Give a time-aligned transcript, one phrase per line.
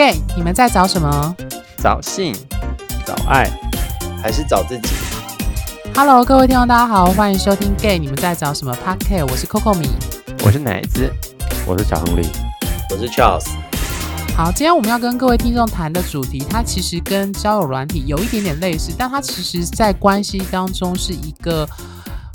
[0.00, 1.36] Gay，你们在找什么
[1.76, 2.34] 找性、
[3.04, 3.46] 找爱，
[4.22, 4.88] 还是找自己
[5.94, 9.90] ？？Hello，各位听众，大家好，欢迎收听 Gay，你们在找什么 p o d c a s t 我是 Coco 米。
[10.42, 11.12] 我是奶子，
[11.66, 12.26] 我是小亨利，
[12.88, 13.44] 我是 Charles。
[14.34, 21.68] 好，今天我们要跟各位听众谈的主题，它其实跟交友软体有一点点类似，但它其实在关系当中是一个，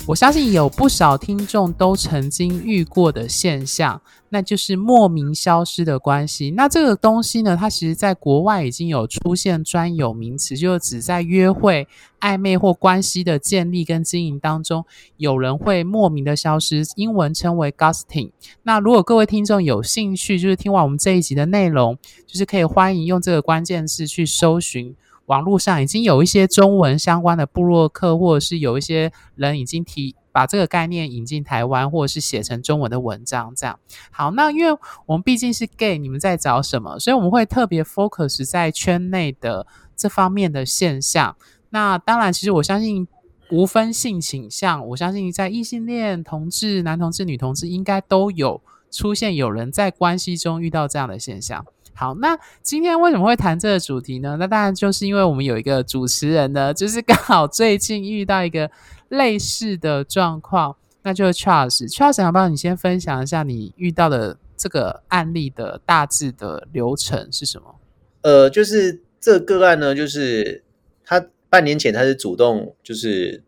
[0.06, 6.50] 我相信有不少听众都曾经遇过的现象，那就是莫名消失的关系。
[6.50, 11.86] 那这个东西呢，它其实在国外已经有出现专有名词，就是指在约会、
[12.20, 14.84] 暧昧或关系的建立跟经营当中，
[15.16, 18.30] 有人会莫名的消失，英文称为 ghosting。
[18.62, 24.94] 那如果各位听众有兴趣，就是听完我们这一集的内容，就是可以欢迎用这个关键字去搜寻。
[25.26, 33.54] 网络上已经有一些中文相关的部落客，或者是有一些人已经提把这个概念引进台湾，或者是写成中文的文章。
[33.56, 36.98] 这样好，那因为我们毕竟是 gay，你们在找什么？
[36.98, 41.34] 所以我们会特别 focus 在圈内的这方面的现象。
[41.70, 43.08] 那当然，其实我相信
[43.50, 51.64] 无分性倾向，我相信在异性恋、同志、男同志、女同志应该都有出现有人在关系中遇到这样的现象。
[51.98, 54.36] 好，那今天为什么会谈这个主题呢？
[54.38, 58.70] 那当然就是因为我们有一个主持人呢，就是刚好最近遇到一个
[59.08, 61.90] 类似的状况，那就是 Charles。
[61.90, 67.74] Charles，要不你先分享一下你遇到的这个案例的大致的流程是什么？
[68.20, 70.62] 呃，就是这个个案呢，就是
[71.02, 73.42] 他半年前他是主动就是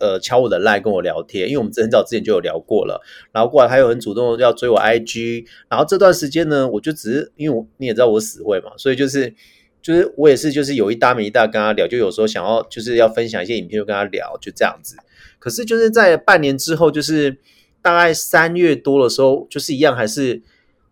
[0.00, 3.00] 呃敲我的 line 跟我聊天，因为我们很早之前就有聊过了，
[3.32, 9.34] 然后过来他又很主动要追我 IG，然后这段时间呢，我就只是因为我你也知道我死会嘛，所以就是
[9.80, 14.96] 就是我也是就是有一搭没一搭跟他聊，就有时候想要就是要分享一些影片就跟他聊，就这样子。
[15.38, 17.38] 可是就是在半年之后，就是
[17.82, 20.42] 大概三月多的时候，就是一样还是。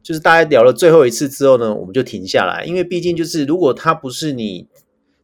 [0.04, 4.66] 就是大家聊了最后一次之后呢，我们就停下来，因为毕竟就是如果他不是你，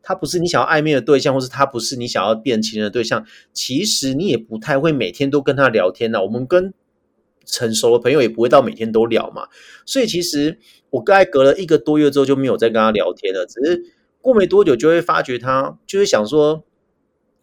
[0.09, 6.23] 他不是你想要暧昧的对象，或是他不是你想要变情人的对象，其实你也不太会每天都跟他聊天呐。
[6.23, 6.73] 我们跟
[7.45, 9.49] 成熟的朋友也不会到每天都聊嘛，
[9.85, 10.59] 所以其实
[10.89, 13.83] 我大概隔了一个多月之后就没有再跟他聊天了，只是
[14.23, 16.65] 过没多久就会发觉他就是想说，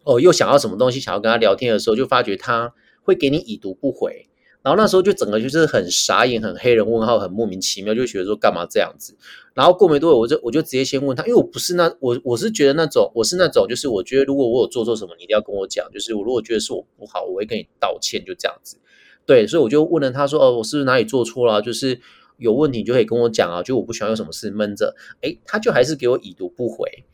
[0.02, 4.28] 哦，又想要什么东西，想要跟他聊天的时候，就发觉他会给你已读不回。
[4.66, 9.16] 然后那时候就整个就是很傻眼，很黑人问号，很莫名其妙，就觉得说干嘛这样子。
[9.54, 15.88] 然后过没多久，我就我就直接先问他，因为我不是那我我是觉得那种我是那种就是我觉得如果我有做错什么，你一定要跟我讲。
[15.92, 18.76] 就是我如果觉得是我不好，我会跟你道歉，就这样子。
[19.24, 21.62] 对，所以我就问了他说，哦，我是不是哪里做错了？
[21.62, 22.00] 就是
[22.36, 24.96] 有问题你就可以跟我讲啊，就我不喜欢有什么事闷着。
[25.20, 27.04] 诶，他就还是给我已读不回。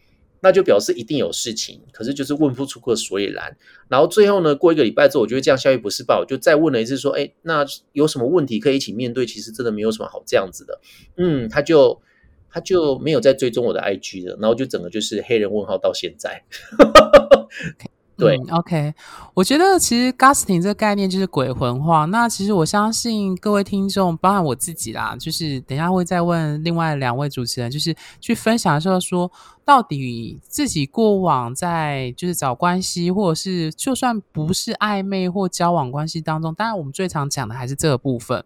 [0.43, 3.57] 那就表示一定有事情，可是就是问不出个所以然。
[3.89, 6.25] 然后最后呢，过一个礼拜之后，我觉得这样效益不是爆？
[6.25, 9.25] 就再问了一次，说：“哎，那有什么问题可以一起面对？
[9.25, 10.81] 其实真的没有什么好这样子的。”
[11.17, 12.03] 嗯，他就
[12.51, 16.43] 他就没有再追踪我的 IG 了，然后就整个就是黑人问号到现在。
[18.23, 18.95] 对、，OK，
[19.35, 22.05] 我觉得其实 ghosting 这个概念就是鬼魂化。
[22.05, 29.31] 那其实我相信各位听众，包含我自己啦，就是等下会再问另外两位主持人，就是去分享的时候说，
[29.65, 38.45] 到底自己过往在就是找关系，或者是就算不是暧昧或交往关系当中，当然我们最常讲的还是这个部分。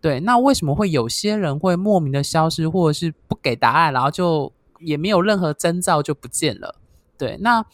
[0.00, 6.76] 对，那为什么会有些人会莫名的消失，或者是不给答案，然后就也没有任何征兆就不见了？
[7.18, 7.64] 对，那。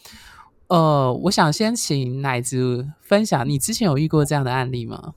[0.68, 5.14] 呃，我想先请奶子分享，你之前有遇过这样的案例吗？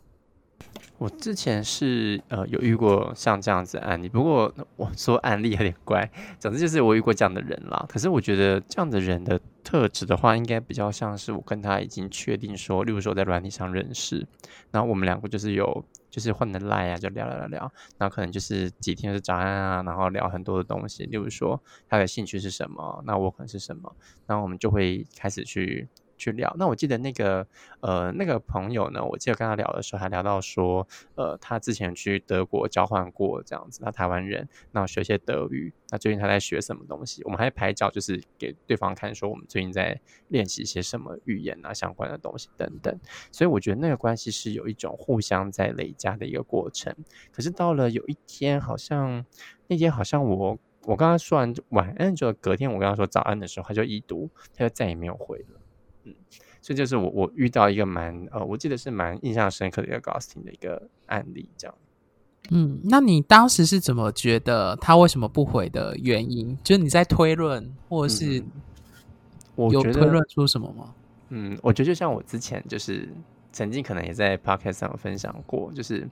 [0.98, 6.10] 我之前是呃有遇过像这样子案例，不过我说案例有点怪，
[6.40, 7.86] 总之就是我遇过这样的人啦。
[7.88, 14.26] 可是我觉得这样的人的特质的话，应该比较像是我跟他已经确定说，例如说我在软体上认识，
[14.72, 25.88] 然后我们两个就是有就是换的赖啊，就聊聊聊聊，然后可能就是几天是早安啊，然后聊很多的东西，例如说他的兴趣是什么，那我可能是什么，然后我们就会开始去。
[26.18, 27.46] 去聊，那我记得那个
[27.82, 37.24] 呃那个朋友呢，我记得跟他聊的时候还聊到说，呃他之前去德国交换过这样子，他台湾人，那学些德语，那最近他在学什么东西？
[37.24, 40.00] 我们还拍照，就是给对方看，说我们最近在
[40.30, 43.00] 练习一些什么语言啊相关的东西等等。
[43.32, 46.96] 所以我觉得那个关系是有一种互相在累加的一个过程。
[47.32, 49.24] 可是到了有一天，好像
[49.68, 55.60] 那天好像我我刚刚说完晚安，就隔天我跟他说早安的时候，他就已读，他就再也没有回了。
[56.08, 56.16] 嗯，
[56.62, 61.76] 所以就是我我遇到一个蛮呃，我记得是蛮印象深刻的一个 ghosting 的一个案例，这样。
[62.50, 66.58] 嗯，那你当时是怎么觉得他为什么不回的原因？
[66.64, 68.42] 就是你在推论，或者是
[69.56, 70.94] 我有推论出什么吗？
[71.30, 73.10] 嗯，我觉得就像我之前就是
[73.52, 76.08] 曾经可能也在 podcast 上分享过，就是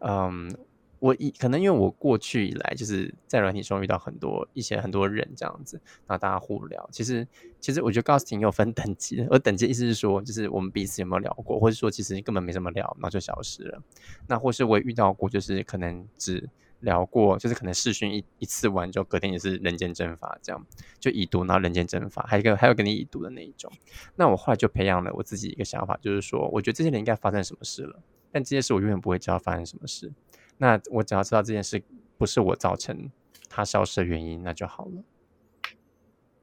[0.00, 0.54] 嗯，
[1.00, 6.88] 我以可能因为我过去以来就是在软体中遇到很多一些很多人这样子，然后大家互聊。
[6.92, 7.26] 其实
[7.60, 13.82] 其实我觉得 ghosting 有分等级的，而等级意思是说，就是我们彼此有没有聊过，或者说其实根本没什么聊，然后就消失了。
[14.26, 16.48] 那或是我也遇到过，就是可能只
[16.80, 20.66] 聊过，就是可能视讯一一次完之后，隔天也是人间蒸发，这样
[20.98, 23.70] 就已读，然后人间蒸发，还有一个还有跟你已读的那一种。
[24.16, 28.00] 那我后来就培养了我自己一个想法，就是说，我觉得这些人应该发生什么事了，
[28.30, 30.12] 但这些事我永远不会知道发生什么事。
[30.58, 31.82] 那我只要知道这件事
[32.16, 33.10] 不是我造成
[33.48, 35.02] 他消失的原因，那就好了。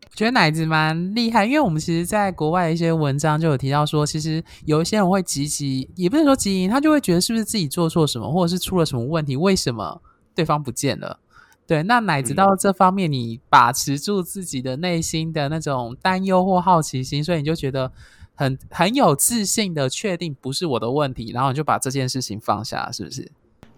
[0.09, 10.01] 我觉得奶子蛮厉害，因为我们其实在国外一些文章就有提到说，其实有一些人会积极，也不是说积极，他就会觉得是不是自己做错什么，或者是出了什么问题，为什么
[10.33, 11.19] 对方不见了？
[11.67, 17.91] 对，那奶子到这方面，你把持住自己的内心的那种担忧或好奇心，所以你就觉得
[18.35, 23.29] 很很有自信的确定不是我的问题，然后你就把这件事情放下，是不是？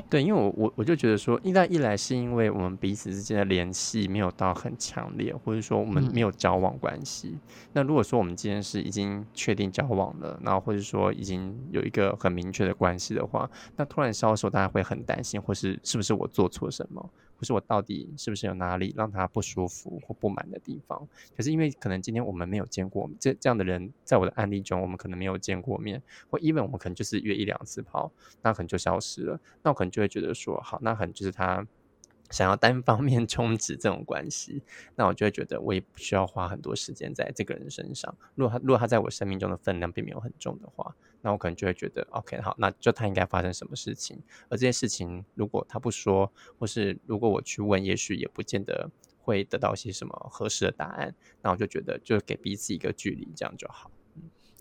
[0.09, 7.37] 对，因为我我我就觉得说，一来一来是因为我们彼此之间的联系没有到很强烈，或者说我们没有交往关系。
[7.73, 17.09] 那如果说我们今天是已经确定交往了，然后或者说已经有一个很明确的关系的话，那突然消失，大家会很担心，或是是不是我做错什么？
[17.37, 21.07] 或是我到底是不是有哪里让他不舒服或不满的地方？
[21.35, 28.11] 可是因为可能今天我们没有见过这这样的人，在我的案例中，我们可能没有见过面，或 even 我们可能就是约一两次跑，
[28.41, 29.39] 那可能就消失了。
[29.63, 31.65] 那我可能就会觉得说，好，那可能就是他
[32.29, 34.61] 想要单方面终止这种关系。
[34.95, 38.15] 那我就会觉得我也不需要花很多时间在这个人身上。
[38.35, 40.95] 如果他如果他在我生命中的分量并没有很重的话。
[41.19, 48.89] 那我可能就会觉得，OK，好，那就他应该发生什么事情，而这些事情如果他不说，或是如果我去问，也许也不见得
[49.19, 51.13] 会得到一些什么合适的答案。
[51.41, 53.91] 那我就觉得，就给彼此一个距离，这样就好。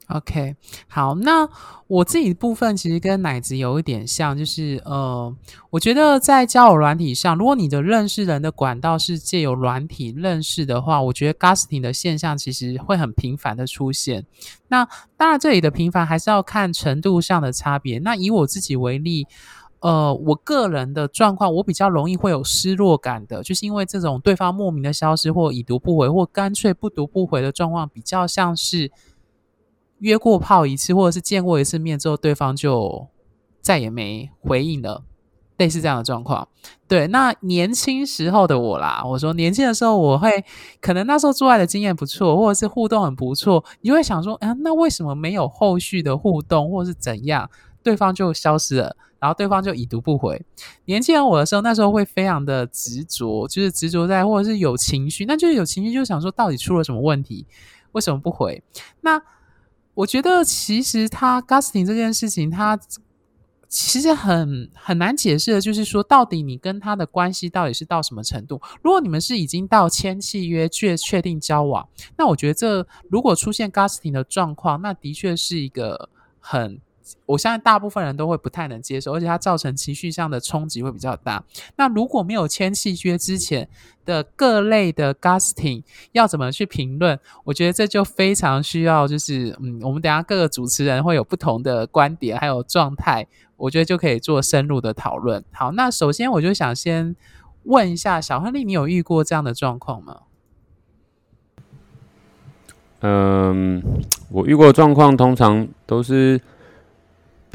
[0.08, 0.54] OK，
[0.86, 1.48] 好，那
[1.88, 5.34] 我自己部分其实跟奶子有一点像，就是呃，
[5.70, 14.24] 我觉得在交友软体上，如果你的认识人的管道是借由软体认识的话，我觉得 Gasting 的现象其实会很频繁的出现。
[14.68, 14.86] 那
[15.16, 17.98] 当然，这里的频繁还是要看程度上的差别。
[17.98, 19.26] 那以我自己为例，
[19.80, 28.92] 呃，我个人的状况，我比较容易会有失落感的，就是因为这种对方莫名的消失，或已读不回，或干脆不读不回的状况，比较像是。
[29.98, 33.06] 约过炮一次，或者是见过一次面之后，对方就
[33.60, 35.02] 再也没回应了，
[35.56, 36.48] 类似这样的状况。
[36.88, 40.44] 对，那年轻时候的我啦，我说年轻的时候，我会
[40.80, 47.50] 可能那时候做爱的经验不错，或者是互动很不错，你会想说，啊，那为什么没有后续的互动，或者是怎样，
[47.82, 50.40] 对方就消失了，然后对方就已读不回。
[50.84, 57.46] 年轻人我的时候，那时候会非常的执着，就是执着在，或者是有情绪，那就是有情绪，就想说到底出了什么问题，
[57.92, 58.62] 为什么不回？
[59.00, 59.20] 那
[59.96, 62.78] 我觉得其实他 Gustin 这件事情，他
[63.68, 68.60] 其实很很难解释的，就是说到底你跟他的关系到底是到什么程度？
[68.82, 76.80] 如果你们是已经到签契约、确确定交往，那我觉得这如果出现 Gustin 的状况，那的确是一个很。
[77.24, 81.44] 我相信大部分人都会不太能接受，而且它造成情绪上的冲击会比较大。
[81.76, 83.68] 那如果没有签契约之前
[84.04, 85.82] 的各类的 gusting
[86.12, 87.18] 要怎么去评论？
[87.44, 93.26] 我觉得这就非常需要，就是嗯，我们等下各个主持人会有不同的观点，还有状态，
[93.56, 95.44] 我觉得就可以做深入的讨论。
[95.52, 97.14] 好，那首先我就想先
[97.64, 100.22] 问一下小亨利，你有遇过这样的状况吗？
[103.00, 103.82] 嗯，
[104.30, 106.40] 我遇过状况通常都是。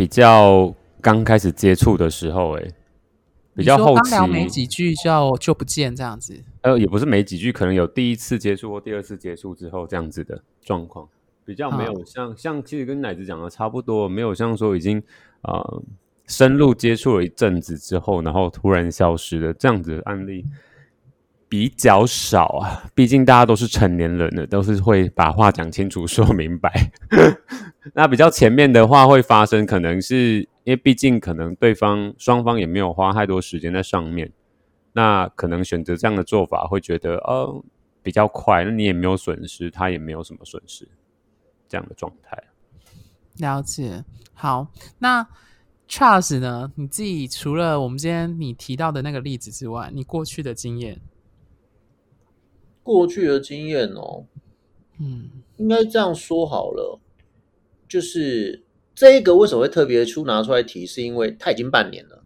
[0.01, 2.67] 比较刚开始接触的时候，哎，
[3.55, 6.43] 比较后期，没几句就就不见这样子。
[6.63, 11.07] 呃，也不是没几句，可能有第一次接触或第二次接触之后这样子的状况，
[11.45, 14.99] 比较没有像像其实跟奶子讲的差不多，没有像说已经
[15.43, 15.63] 啊
[16.25, 20.43] 深入接触了一阵子之后，然后突然消失的这样子的案例。
[21.51, 26.89] 比较少啊， 毕竟大家都是成年人了，都是会把话讲清楚、说明白。
[27.93, 34.31] 那比较前面的话会发生，可能是因为毕竟可能对方双方也没有花太多时间在上面，
[34.93, 37.61] 那可能选择这样的做法，会觉得哦
[38.01, 40.87] 比较快，那你也没有损失，他也没有什么损失，
[41.67, 42.41] 这样的状态。
[43.39, 44.05] 了解。
[44.33, 44.67] 好，
[44.99, 45.27] 那
[45.89, 46.71] Charles 呢？
[46.75, 51.01] 你自己除了我们今天你提到的那个例子之外，你过去的经验？
[52.83, 54.25] 过去的经验哦，
[54.99, 56.99] 嗯，应该这样说好了，
[57.87, 58.63] 就是
[58.95, 62.23] 这个为什么会特别出拿出来提，是因为它已经半年了。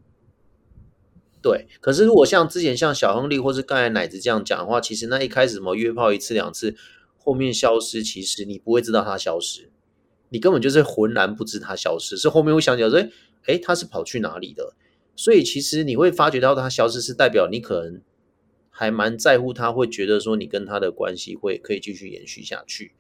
[1.42, 6.76] 对，可是如果像之前像小亨利或是刚才奶子这样讲的话，其实那一开始什么约炮一次两次，
[7.18, 9.70] 后面消失，其实你不会知道它消失，
[10.30, 13.00] 你根本就是浑然不知它消失，是后面会想起来说，
[13.46, 14.74] 哎，它是跑去哪里的？
[15.16, 18.02] 所以其实你会发觉到它消失，是代表你可能
[18.78, 22.92] 还蛮在乎他，会觉得说你跟他的关系会可以继续延续下去。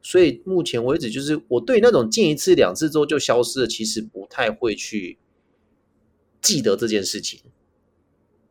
[0.00, 5.18] 所以目前为止，就是我对那种见一次两次之后就消失了，其实不太会去
[6.40, 7.42] 记得这件事情，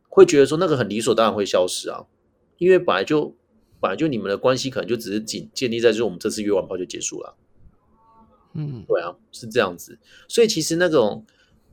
[0.08, 2.06] 会觉得说那个很理所当然会消失啊，
[2.58, 3.34] 因为本来就
[3.80, 7.36] 本来就你们的关系可能就只是仅建立在就是我们这次约完炮就结束了。
[8.54, 9.98] 嗯，对啊，是这样子。
[10.28, 11.26] 所以其实那种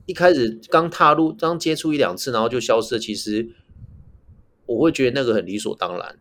[0.08, 3.50] 一开始刚踏入、刚接触一两次，然后就消失了，其实
[4.66, 6.20] 我会觉得那个很理所当然。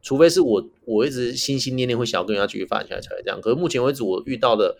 [0.00, 3.40] 除非是我我一直心心念念会想要跟人家继续发展下来才会这样。
[3.40, 4.78] 可是目前为止，我遇到的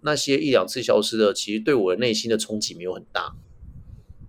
[0.00, 3.34] 那些一两次消失的，其实对我的内心的冲击没有很大。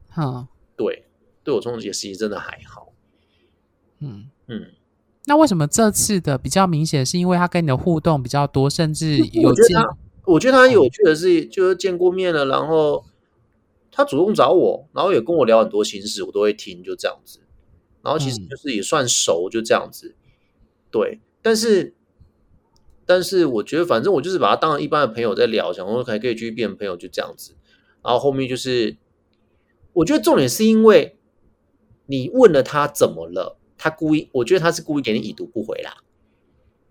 [0.10, 1.06] 好，对，
[1.44, 2.94] 对我冲击其实真的还好。
[4.00, 4.30] 嗯。
[4.48, 4.68] 嗯，
[5.26, 7.04] 那为什么这次的比较明显？
[7.04, 13.04] 是因为他跟你的互动比较多，甚至有见我觉得他，我觉得他有趣的是，就是见过面了，然后
[13.92, 17.40] 他主动找我，然后也跟我聊很多心事，我都会听，就这样子。
[18.06, 20.16] 然后其实嗯就是也算熟，就这样子。
[20.92, 21.96] 对，但是
[23.06, 27.56] 但是我觉得，反正我就是把他当成一般的朋友在聊，想说还可以继续变朋友，就这样子。
[28.04, 28.96] 然后后面就是，
[29.94, 31.18] 我觉得重点是因为
[32.06, 35.98] 你问了他怎么了，他故意，我觉得他是故意给你已读不回啦。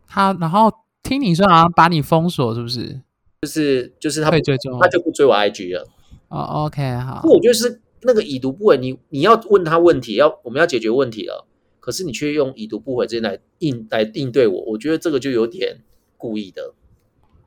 [0.09, 3.01] 他，然后听你说好像把你封锁，是不是？
[3.43, 5.87] 就是就是他不追踪他就不追我 IG 了。
[6.29, 11.47] 哦，OK，好，我觉得是那个已读不回，你你要问他问题，要我们要解决问题了，
[11.81, 15.79] 可是你却用已读不回这来应来应对我，我觉得这个就有点
[16.17, 16.75] 故意的。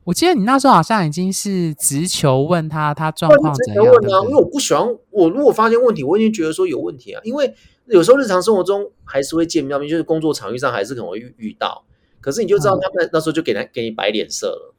[0.04, 7.54] 我记得你那时候好像已经是直球问他他状况之怎样，前问啊，因为我不喜欢我如果发现问题，我已经觉得说有问题啊，因为
[7.86, 11.84] 有时候日常生活中还是会见面，就是工作场域上还是可能会遇遇到，
[12.20, 14.74] 可是你就知道他们那时候就给他给你摆脸色了。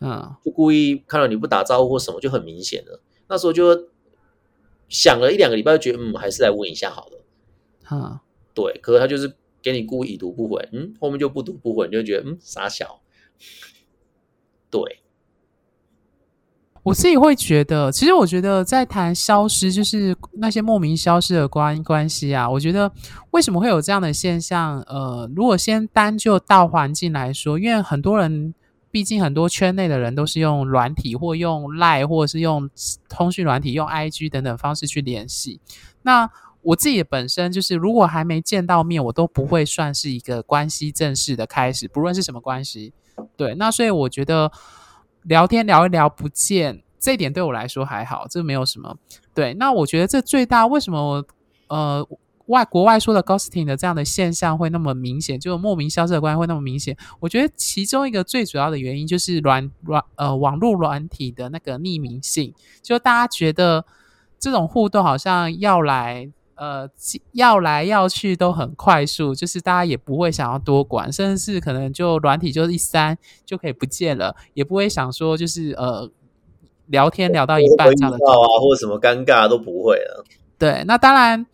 [0.00, 3.00] 嗯，就故意看到你不打招呼或什么，就很明显了。
[3.28, 3.88] 那时候就
[4.88, 7.24] 想了一两个礼拜，就觉得嗯，还是来问一下好了。
[7.84, 8.22] 哈，
[8.54, 13.00] 对，可是他就是给你故意已读不回，嗯，后面就不读不回，你就觉得嗯傻小。
[14.70, 15.00] 对，
[16.82, 22.90] 我自己会觉得，其实我觉得在谈消失，就是那些莫名消失的关关系啊，我觉得
[23.30, 24.80] 为什么会有这样的现象？
[24.82, 28.54] 呃，如果先单就大环境来说，因为很多人，
[28.90, 32.68] 毕竟很多圈内的人都是用软体或用 Line 或者是用
[33.08, 35.60] 通讯软体、用 IG 等等方式去联系。
[36.02, 36.30] 那
[36.62, 42.92] 我自己本身就是，如果还没见到面，我都不会算是一个关系正式的开始，不论是什么关系。
[43.36, 44.50] 对，那所以我觉得
[45.22, 48.96] 聊天聊一聊不见，这一点对我来说还好，这没有什么。
[49.34, 51.26] 对，那我觉得这最大为什么我
[51.68, 52.06] 呃
[52.48, 56.94] 外国外说的 ghosting 的这样的现象会那么明显，就莫名消失的关系会那么明显？
[57.20, 62.52] 我觉得其中一个最主要的原因就是软软呃网络软体的那个匿名性，
[62.82, 63.86] 就大家觉得
[64.38, 66.30] 这种互动好像要来。
[66.60, 66.90] 呃，
[67.34, 76.10] 要来要去都很快速，就是大家也不会想要多管，甚至是可能就软体就是一删就可以不见了，也不会想说就是呃
[76.86, 80.24] 聊天聊到一半这样的啊，或者什么尴尬都不会了。
[80.58, 81.46] 对，那当然，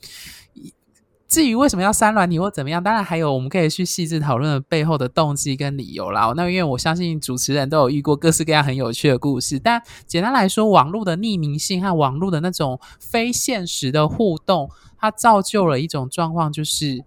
[1.27, 6.33] 至于为什么要删软体或怎么样，当然还有我们可以去细致讨论的背后的动机跟理由啦。
[6.37, 17.05] 那因为我相信主持人都有遇过各式各样很有趣的故事，但简单来说，网络的匿名性和网络的那种非现实的互动，它造就了一种状况，就是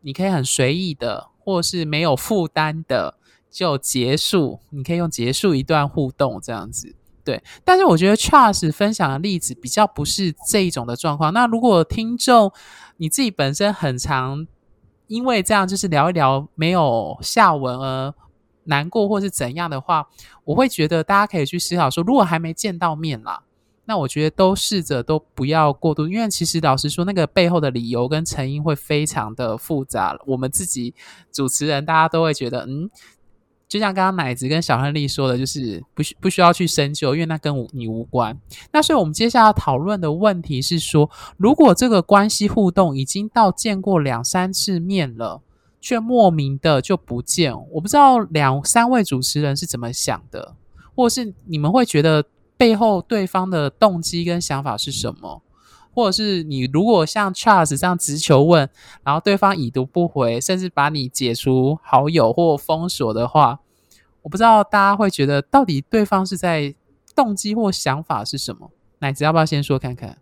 [0.00, 3.14] 你可以很随意的，或是没有负担的
[3.50, 6.96] 就结束，你可以用结束一段互动这样子。
[7.24, 11.32] 对，但是我觉得 Charles 分享的例子比较不是这一种的状况。
[11.32, 12.52] 那如果听众
[13.02, 14.46] 你自己本身很常
[15.08, 18.14] 因为这样就是聊一聊没有下文而
[18.62, 20.06] 难过或是怎样的话，
[20.44, 23.42] 我会觉得大家可以去思考说，如果还没见到面啦，
[23.86, 30.16] 那我觉得都试着都不要过度，因为其实老实说，那个背后的理由跟成因会非常的复杂。
[30.24, 30.94] 我们自己
[31.32, 32.88] 主持人大家都会觉得，嗯。
[33.72, 38.38] 就像刚刚奶子跟小亨利说的，就是不需不需要去深究，因为那跟你无关。
[38.70, 45.40] 那所以，我们接下来讨论的问题是说，如果这个关系互动已经到见过两三次面了，
[45.80, 50.54] 却莫名的就不见，我不知道两三位主持人是怎么想的，
[50.94, 52.26] 或是你们会觉得
[52.58, 55.40] 背后对方的动机跟想法是什么？
[55.94, 58.68] 或者是你如果像 Charles 这样直球问，
[59.02, 63.60] 然后对方已读不回，甚至把你解除好友或封锁的话，
[64.22, 66.74] 我不知道大家会觉得到底对方是在
[67.14, 68.70] 动机或想法是什么？
[69.00, 70.18] 奶子要不要先说看看？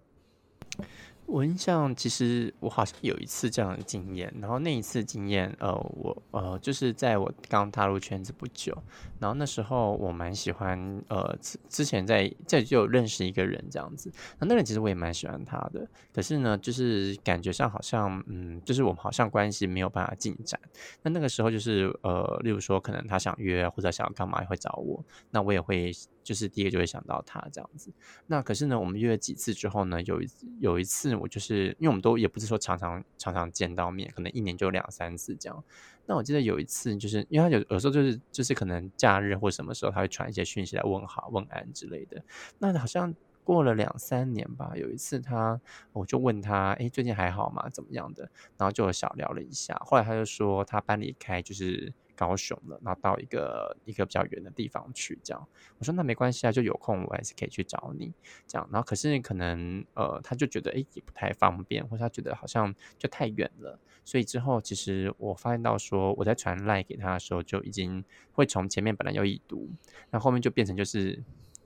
[1.30, 8.76] 我印象其实我好像有一次这样的经验，然后那一次经验，呃，我呃就是在我刚踏入圈子不久，
[9.20, 14.10] 然后那时候我蛮喜欢，呃，之之前在在就认识一个人这样子，
[14.40, 20.60] 那那人其实我也蛮喜欢他的，可是呢，就是感觉上好像，嗯，就是我们好像关系没有办法进展。
[21.02, 27.92] 那那个时候就是呃，例如说可能他想约或者想要干嘛也会找我，那我也会就是第一个就会想到他这样子。
[28.26, 31.10] 那可是呢，我们约了几次之后呢，有一有一次。
[31.20, 35.64] 我就是因为我们都也不是说常常常常见到面，可能一年就两三次这样。
[36.06, 42.22] 那我记得有一次，就是因为他有有时候就是就是可能假日或什么时候他会传一些讯息来问好问安之类的。
[42.58, 45.60] 那好像过了两三年吧，有一次他
[45.92, 47.68] 我就问他，哎，最近还好吗？
[47.68, 48.30] 怎么样的？
[48.56, 49.74] 然后就小聊了一下。
[49.84, 55.18] 后来他就说他搬离开就是高雄了，然后到一个一个比较远的地方去。
[55.24, 55.48] 这样
[55.78, 58.12] 我说那没关系啊，就有空我还是可以去找你。
[58.46, 69.70] 这样，然后可是可能呃，他就觉得哎也不太方便，或者他觉得好像就太远了，所以之后其实我发现到说我在传赖给他的时候，就已经会从前面本来要已读，
[70.10, 71.22] 那后面就变成就是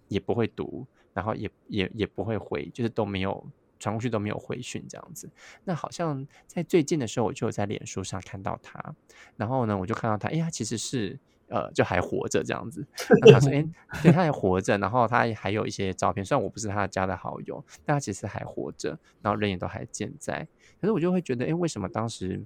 [0.07, 3.45] 也不会读，然后也也也不会回，就是都没有
[3.85, 5.31] 传过去都没有回讯这样子。
[5.65, 8.95] 那好像在最近的时候，我就有在脸书上看到他，
[9.37, 11.19] 然后呢，我就看到他，哎，他其实是。
[11.49, 12.85] 呃，就还活着这样子。
[13.31, 13.63] 他说：“哎，
[14.03, 16.25] 对，他还活着，然后他还有一些照片。
[16.25, 20.49] 虽然我不是他加的好友，但他其实还活着，然后人也都还健在。
[20.81, 22.43] 可是我就会觉得，哎，为什么当时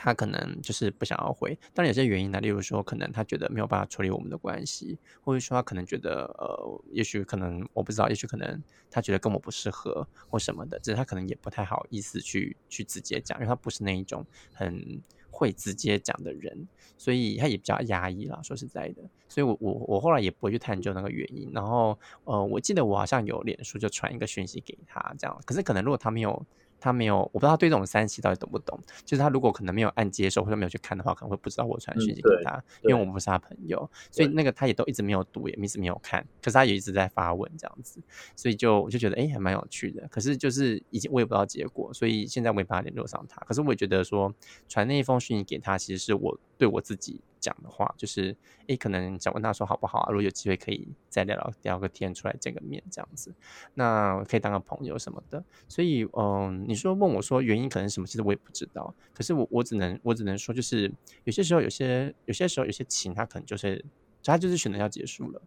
[0.00, 1.58] 他可能就是不想要回？
[1.74, 18.40] 当然有些原因呢，例如说，可能他觉得没有办法处理我们的关系，或者说他可能觉得，呃，也许可能我不知道，也许可能他觉得跟我不适合或什么的，只是他可能也不太好意思去去直接讲，因为他不是那一种很。”会直接讲的人，所以他也比较压抑了。
[18.42, 21.48] 说实在的，所以我我我后来也不会去探究那个原因。
[21.52, 25.40] 然后，呃，我记得我好像有脸书就传一个讯息给他，这样。
[25.46, 26.44] 可是可能如果他没有。
[26.80, 28.78] 他没有，我不知道他对这种三七到底懂不懂。
[29.04, 36.24] 就是他如果可能没有按接受或者没有去看的话，可能会不知道我传讯息给他，因为我们不是他朋友，所以那个他也都一直没有读，也一直没有看。
[36.42, 38.00] 可是他也一直在发问这样子，
[38.36, 40.06] 所以就我就觉得哎，还蛮有趣的。
[40.08, 43.40] 可是就是已经我也不知道结果，所以现在我没办法联络上他。
[43.42, 44.32] 可是我也觉得说
[44.68, 47.20] 传那一封讯息给他，其实是我对我自己。
[47.40, 50.10] 讲的话就是，诶，可能想问他说好不好啊？
[50.10, 53.34] 如果有机会可以再聊聊聊个天，出来见个面这样子，
[53.74, 55.44] 那可以当个朋友什么的。
[55.68, 58.94] 所以，嗯，你说问我说原因可能什么，其实我也不知道。
[59.12, 60.92] 可是我我只能我只能说，就是
[61.24, 63.84] 有些时候有些有些时候有些情，他可能就是
[64.22, 65.42] 他就是选择要结束了，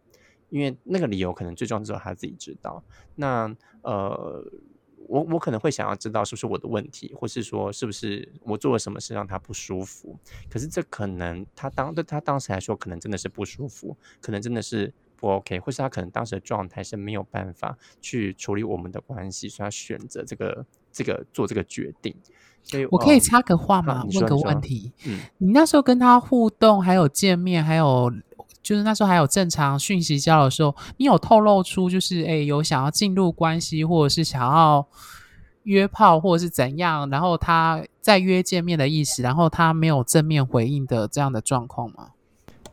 [0.50, 2.84] 因为那个理由可能最终只有他自己知道。
[3.16, 4.44] 那呃。
[5.08, 10.18] 我我可能会想要知道是不是我的问题，或是说是不是我做了什么事让他不舒服。
[10.50, 22.16] 可是这可能他当对他当时来说，可能真的是不舒服，可能真的是不 OK，或是他可能当时的状态是没有办法去处理我们的关系，所以他选择这个这个做这个决定。
[22.64, 24.06] 所以我可以插个话吗？
[24.14, 24.92] 问个问题。
[25.06, 28.12] 嗯，你那时候跟他互动，还有见面，还有。
[28.62, 34.88] 就是那时候还有正常讯息交流的时候，你有透露出就是诶有想要进入关系，或者是想要
[35.64, 42.10] 约炮，或者是怎样，然后他再约见面的意思，然后他没有正面回应的这样的状况吗？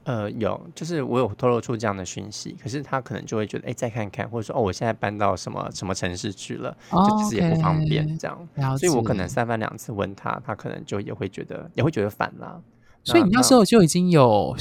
[0.05, 12.59] 呃，有，就是我有透露出这样的讯息，可是他可能就会觉得，哎，再看看，或者说，哦，我现在搬到什么什么城市去了，就其实也不方便这样，所以我可能三番两次问他，他可能就也会觉得，也会觉得烦啦。
[13.05, 14.57] 所以你那时候就已经有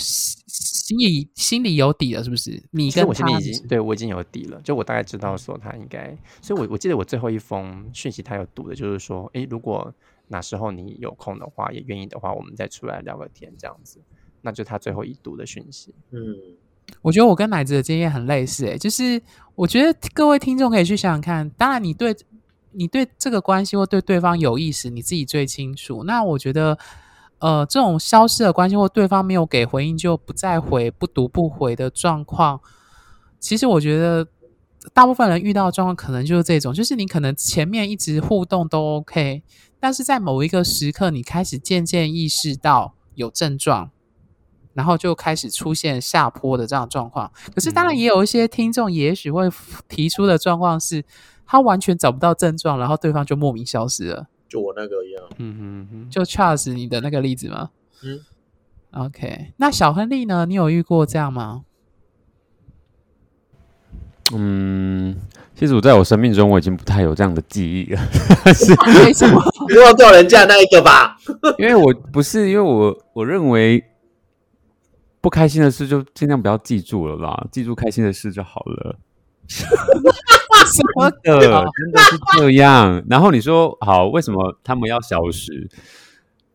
[0.88, 2.64] 心里心里有底了，是不是？
[2.72, 6.18] 你跟我心里已经对我已经有底了，就我大概知道说他应该。
[6.42, 9.94] 所以我我记得我最后一封讯息他有读的，就是说，哎，如果
[10.30, 14.00] 哪时候你有空的话，也愿意的话，我们再出来聊个天这样子。
[14.42, 15.94] 那就他最后一读的讯息。
[16.12, 16.34] 嗯，
[17.02, 19.22] 我觉得我跟奶子的经验很类似，哎，就是
[19.56, 22.16] 我觉得各位听众可以去想想看，当然你对
[22.72, 26.06] 你对这个关系或对对方有意思，你自己最清楚。
[26.06, 26.78] 那我觉得。
[27.40, 32.60] 呃，这种消失的关系或对方没有给回应就不再回、不读不回的状况，
[33.40, 34.28] 其实我觉得
[34.94, 39.44] 大部分人遇到的状况可能就是这种，就是你可能前面一直互动都 OK，
[39.80, 43.92] 但是在某一个时刻，你开始渐渐意识到有症状，
[44.74, 47.32] 然后就开始出现下坡的这样状况。
[47.54, 49.48] 可是当然也有一些听众也许会
[49.88, 51.04] 提出的状况是，
[51.46, 54.28] 他完全找不到症状，然后对方就莫名消失了。
[54.48, 57.70] 就我那个一样，嗯哼哼，就 Charles 你的那个例子吗？
[58.04, 58.20] 嗯
[58.92, 60.46] ，OK，那小亨利呢？
[60.46, 61.64] 你有遇过这样吗？
[64.34, 65.16] 嗯，
[65.56, 68.02] 其实我在我生命中我已经不太有这样的记忆了。
[69.06, 69.42] 为什么？
[69.70, 71.18] 不要掉人家那一个吧？
[71.58, 73.84] 因为我不是，因为我我认为
[75.22, 78.98] 不开心的事就尽量不要记住了吧，记住开心的事就好了。
[80.66, 83.04] 什么的，真的是这样。
[83.10, 85.70] 然后你说好，为什么他们要消失？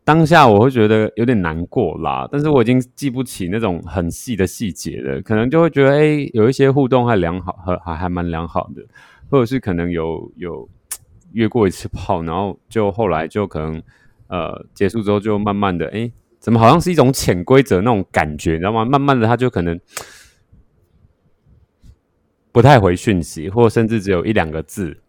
[0.05, 8.83] 当下我会觉得有点难过啦，但是我已经记不起那种很细的细节了，可能就会觉得，哎，有一些互动还良好，还还还蛮良好的，
[9.29, 10.67] 或者是可能有有
[11.31, 13.81] 约过一次炮，然后就后来就可能
[14.27, 18.83] 呃结束之后就慢慢的，哎，怎么好像是一种潜规则那种感觉，你知道吗？
[18.83, 19.79] 慢慢的他就可能
[22.53, 24.99] 不太回讯息，或甚至只有一两个字，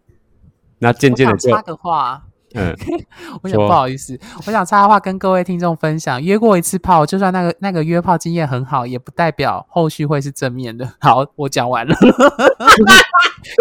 [0.78, 2.24] 那渐渐的就插个话。
[2.54, 2.74] 嗯，
[3.42, 10.90] 我想不好意思，我想插话跟各位听众分享，约过一次炮，就算那个那个约炮经验很好，也不代表后续会是正面的。
[11.00, 11.94] 好，我讲完了。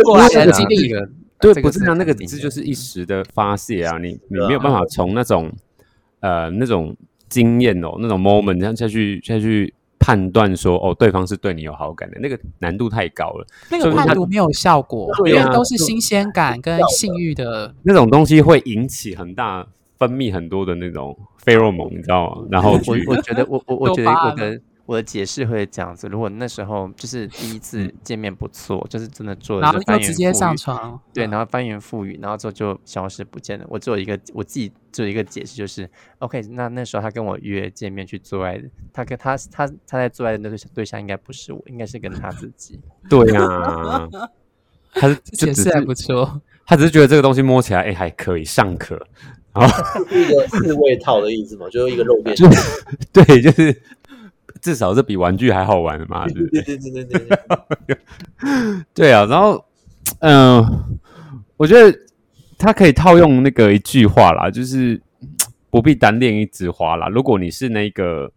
[0.06, 1.10] 过来人经历了，
[1.42, 5.52] 对，不是啊，那个字就是一时的发泄啊，你你没有办法从那种
[6.22, 6.96] 呃那种
[7.28, 9.74] 经验哦，那种 moment 这样下去下去。
[10.04, 13.48] 判断说哦，对方是对你有好感的，那个难度太高了。
[13.72, 19.66] 那个判读没有效果，因为都是新鲜感跟性欲的那种东西，会引起很大
[19.98, 22.48] 分泌很多的那种费洛蒙，你知道吗？
[22.52, 24.60] 然后我我觉得我我我觉得 我的。
[24.94, 33.66] 我的解释会这样子：如果那时候就是第一次见面不错，就是真的做，然后就直接上床，对，然后翻云覆雨，然后之后就消失不见了。
[33.68, 36.42] 我只有一个我自己只有一个解释，就是 OK。
[36.52, 38.62] 那那时候他跟我约见面去做爱，
[38.94, 42.80] 他跟他他他在做爱的那个对象应该不是我，应该是跟他自己。
[43.10, 44.08] 对呀，
[44.94, 48.96] 他是解释还不错，他只是觉得这个东西摸起来哎还可以尚可，
[49.56, 52.36] 然后一个四味套的意思嘛，就是一个肉垫，
[53.12, 53.82] 对，就是。
[54.64, 57.20] 至少是比玩具还好玩的嘛，对对对对对
[57.86, 57.98] 对，
[58.94, 59.26] 对啊。
[59.26, 59.66] 然后，
[60.20, 60.64] 嗯，
[61.58, 62.00] 我觉得
[62.58, 65.02] 他可以套用那个一句话啦，就是
[65.70, 67.10] 不必单恋一枝花啦。
[67.10, 68.32] 如果你是那个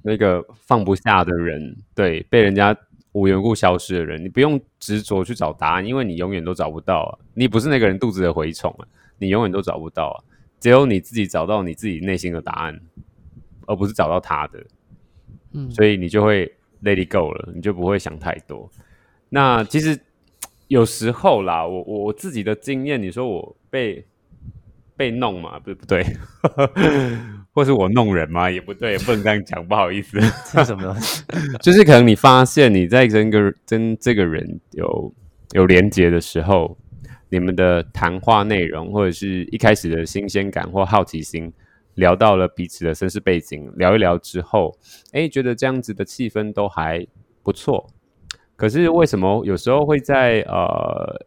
[0.00, 2.74] 那个放不下的人，对，被人家
[3.12, 7.18] 无缘故消失的人，你不用执着去找答案，因为你永远都找不到啊。
[7.34, 8.88] 你不是那个人肚子的蛔虫啊，
[9.18, 10.16] 你永远都找不到啊。
[10.60, 12.80] 只有你自己找到你自己内心的答案，
[13.66, 14.64] 而不是找到他的。
[15.70, 16.50] 所以你就会
[16.82, 18.70] let it go 了，你就不会想太多。
[19.28, 19.98] 那其实
[20.68, 24.04] 有时候啦，我我自己的经验，你说我被
[24.96, 26.04] 被弄嘛，不不对，
[27.52, 30.20] 或是我弄人嘛，也不对，不能这样讲，不好意思。
[30.20, 30.96] 是什么？
[31.60, 35.12] 就是可能你发现你在跟个跟这个人有
[35.52, 36.76] 有连接的时候，
[37.28, 41.52] 你们的谈话内容或者是一开始的新鲜感或好奇心。
[41.94, 44.76] 聊到了彼此的身世背景，聊一聊之后，
[45.12, 47.06] 哎，觉得这样子的气氛都还
[47.42, 47.88] 不错。
[48.56, 51.26] 可是为什么有时候会在呃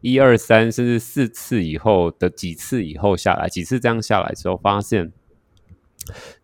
[0.00, 5.12] 一二三甚至四次以后的几次以后下来，几次这样下来之后，发现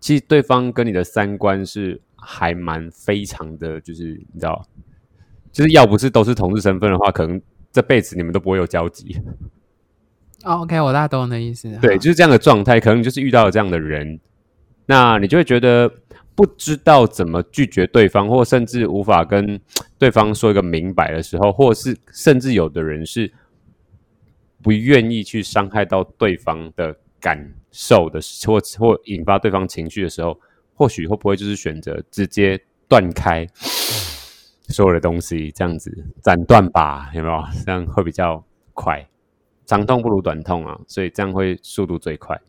[0.00, 4.66] 其实对方跟你的三观是还蛮非常的，就是你知道，
[5.52, 7.40] 就是要不是都是同事身份的话，可能
[7.72, 9.18] 这辈子你们都不会有交集。
[10.46, 11.68] 哦，OK，我大概懂你的意思。
[11.82, 14.20] 对，就是这样的状态，可能就是遇到了这样的人，
[14.86, 15.92] 那你就会觉得
[16.36, 19.60] 不知道怎么拒绝对方，或甚至无法跟
[19.98, 23.32] 对方说一个明白的时候，或是甚至有的人是
[24.62, 30.38] 不愿意去伤害到对方的感受的，或或引发对方情绪的时候，
[30.74, 33.44] 或许会不会就是选择直接断开
[34.68, 37.10] 所有的东西，这样子斩断吧？
[37.14, 37.44] 有没有？
[37.64, 39.04] 这样会比较快。
[39.66, 42.40] 长痛不如短痛啊，所以这样会速度最快。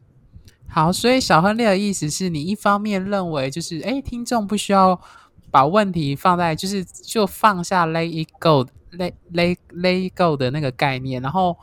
[0.70, 5.00] 好，所以小亨利的意思是你一方面认为就是，哎，听众不需要
[5.50, 11.58] 把问题放在就是就放下 let it go，let let let go 的那个概念，然后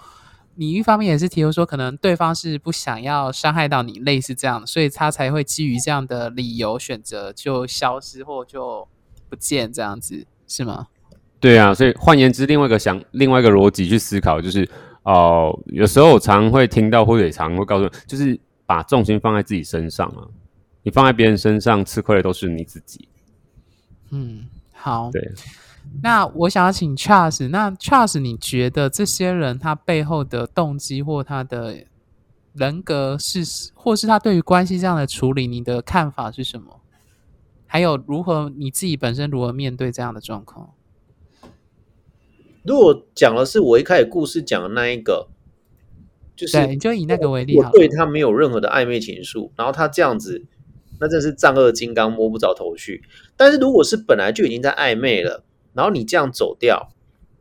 [0.54, 8.88] 你一方面也是提出说，可能对方是不想要伤害到你，类似这样，所以他才会基于这样的理由选择就消失或就
[9.28, 10.88] 不见这样子，是吗？
[11.38, 14.68] 对啊，所以换言之，另外一个想另外一个逻辑去思考就是。
[15.04, 20.28] 哦，有时候我常会听到，或者常会告诉，就是把重心放在自己身上啊。
[20.82, 23.08] 你放在别人身上，吃亏的都是你自己。
[24.10, 25.10] 嗯，好。
[25.10, 25.32] 对。
[26.02, 31.84] 那我想要请 Charles，那 Charles，你觉得这些人他背后的动机或他的
[32.54, 36.80] 人格是，或是他对于关系这样的处理，你的看法是什么？
[37.66, 40.70] 还有如何你自己本身如何面对这样的状况？
[42.64, 45.28] 如果讲的是我一开始故事讲的那一个，
[46.34, 50.42] 就是你就以那个为例，我对他没有任何的暧昧情愫，然后他这样子，
[50.98, 53.02] 那真是丈二金刚摸不着头绪。
[53.36, 56.90] 但是如果是本来就已经在暧昧了，然后你这样走掉，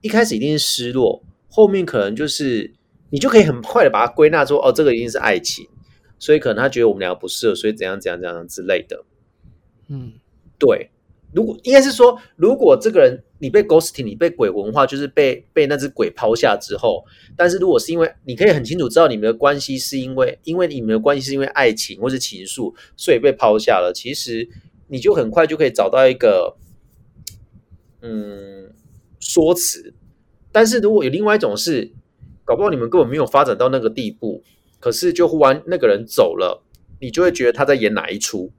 [0.01, 2.73] 一开始一定是失落，后面可能就是
[3.09, 5.67] 你就可以很快的把它归纳说，哦，这个一定是爱情，
[6.19, 9.05] 所以可能他觉得我们两个不适合，所以怎样怎样怎样之类的。
[9.87, 10.13] 嗯，
[10.59, 10.89] 对。
[11.33, 17.03] 如果应该是说，如果这个人你被 ghosting，你被鬼文化，就是被被那只鬼抛下之后，
[17.35, 24.47] 但是如果是因为你可以很清楚知道你们的关系是因为因为你们的关系是因为爱情或是情愫，所以被抛下了，其实
[24.87, 26.55] 你就很快就可以找到一个
[28.01, 28.71] 嗯
[29.19, 29.93] 说辞。
[30.51, 31.91] 但是如果有另外一种是，
[32.45, 34.43] 搞不好你们根本没有发展到那个地步，
[34.79, 36.63] 可是就忽然那个人走了，
[36.99, 38.51] 你就会觉得他在演哪一出。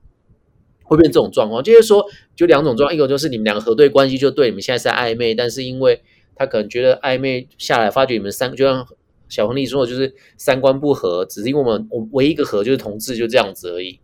[0.85, 6.01] 会变这种状况，就是说，就两种状况，一个就是你们两个核对关系就对，你们现在是暧昧，但是因为
[6.37, 8.87] 他可能觉得暧昧下来，发觉你们三就像
[9.29, 13.99] 小红利说的，就是三观不合，只是因为我们我唯一一个合就是同志，就这样子而已。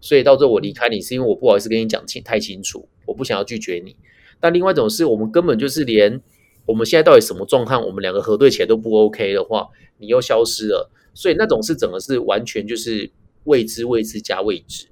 [0.00, 3.94] 所以到最后我离开你，是因为我不好意思跟你讲清太清楚，我不想要拒绝你。
[4.40, 6.20] 但另外一种是我们根本就是连
[6.66, 9.68] 我们现在到底什么状况，我们两个核对起来都不 OK 的话，
[9.98, 13.10] 你又消失了，所以那种是整个是完全就是
[13.44, 14.86] 未知未知加未知。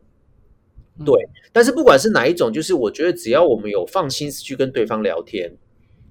[1.04, 1.14] 对，
[1.52, 5.56] 但是不管是哪一种，就是我觉得只要我们有放心去跟对方聊天，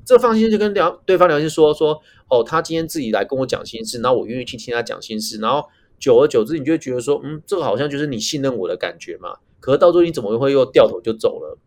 [0.04, 5.68] 这放心就跟聊对方聊天说说哦，他今天自己来跟我讲心事，然后我愿意去听他讲心事，然后
[6.00, 9.36] 久而久之，你就会觉得说，嗯，这个好像就是你信任我的感觉嘛。
[9.60, 11.60] 可是到最后你怎么会又掉头就走了？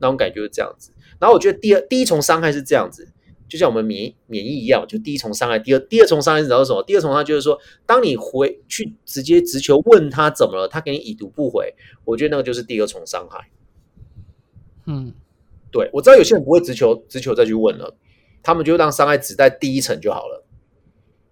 [0.00, 0.90] 那种感觉就是这样子。
[1.20, 3.11] 然后我觉得第二第一重伤害是这样子。
[3.52, 6.82] 就像我们免免疫一样，就第一重伤害，第二第二重伤害是找到什么？
[6.84, 11.74] 第二重伤害就是说，当你回去直接直球问他怎么了，他给你已读不回，
[12.06, 13.50] 我觉得那个就是第二重伤害。
[14.86, 15.12] 嗯，
[15.70, 17.94] 对，我知道有些人不会直球直球再去问了，
[18.42, 20.46] 他们就让伤害只在第一层就好了，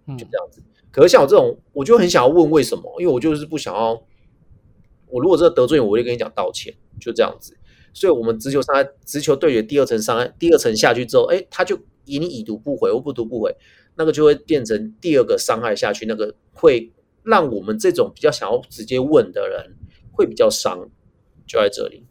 [0.09, 0.61] 就这样子。
[0.91, 3.99] 可是像我这种，我就很想要问为什么，因为我就是不想要，
[5.07, 7.57] 我如果真的得罪你，我就跟你讲道歉，就这样子。
[7.95, 11.79] 所以，我们直球伤害直球对决第二层伤害，第二层下去之后，哎，他就。
[12.05, 13.55] 以你已读不回或不读不回，
[13.95, 16.91] 那个就会变成第二个伤害下去，那个会
[17.23, 19.75] 让我们这种比较想要直接问的人
[20.11, 20.89] 会比较伤，
[21.45, 22.05] 就在这里。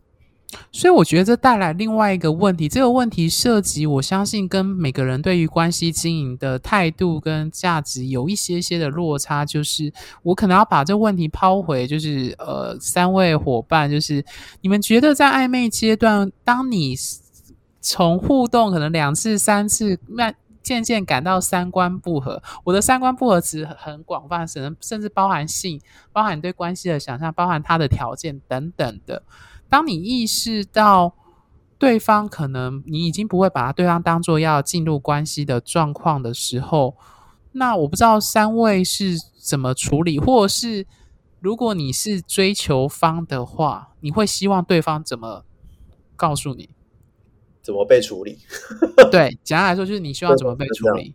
[0.72, 14.24] 所以我觉得这带来另外一个问题，这个问题涉及我相信跟每个人对于关系经营的态度跟价值有一些些的落差，就是我可能要把这问题抛回，就是呃，三位伙伴，就是
[14.60, 16.96] 你们觉得在暧昧阶段，当你。
[17.80, 22.42] 从互动可能两次、三次，慢渐渐感到三观不合。
[22.64, 25.80] 我的三观不合值很广泛，甚甚至包含性，
[26.12, 29.22] 包含对关系的想象，包含他的条件等等的。
[29.68, 31.14] 当你意识到
[31.78, 36.96] 对方可能你已经不会把他对方当做要进入关系的状况的时候，
[37.52, 40.86] 那我不知道三位是怎么处理，或是
[41.40, 45.44] 如果你是追求方的话，你会希望对方怎么
[46.14, 46.68] 告诉你？
[47.62, 48.38] 怎么被处理？
[49.10, 51.14] 对，简单来说就是你希望怎么被处理？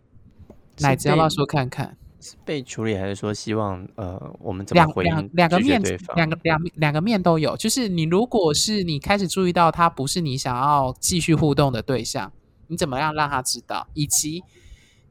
[0.80, 1.96] 奶子要不要说看看？
[2.20, 5.30] 是被处理还是说希望呃我们怎么回应？
[5.34, 5.80] 两个面，
[6.16, 7.56] 两个两两个面都有。
[7.56, 12.32] 就是你如果是你开始注意到他不是你想要继续互动的对象，
[12.66, 13.86] 你怎么样让他知道？
[13.94, 14.42] 以及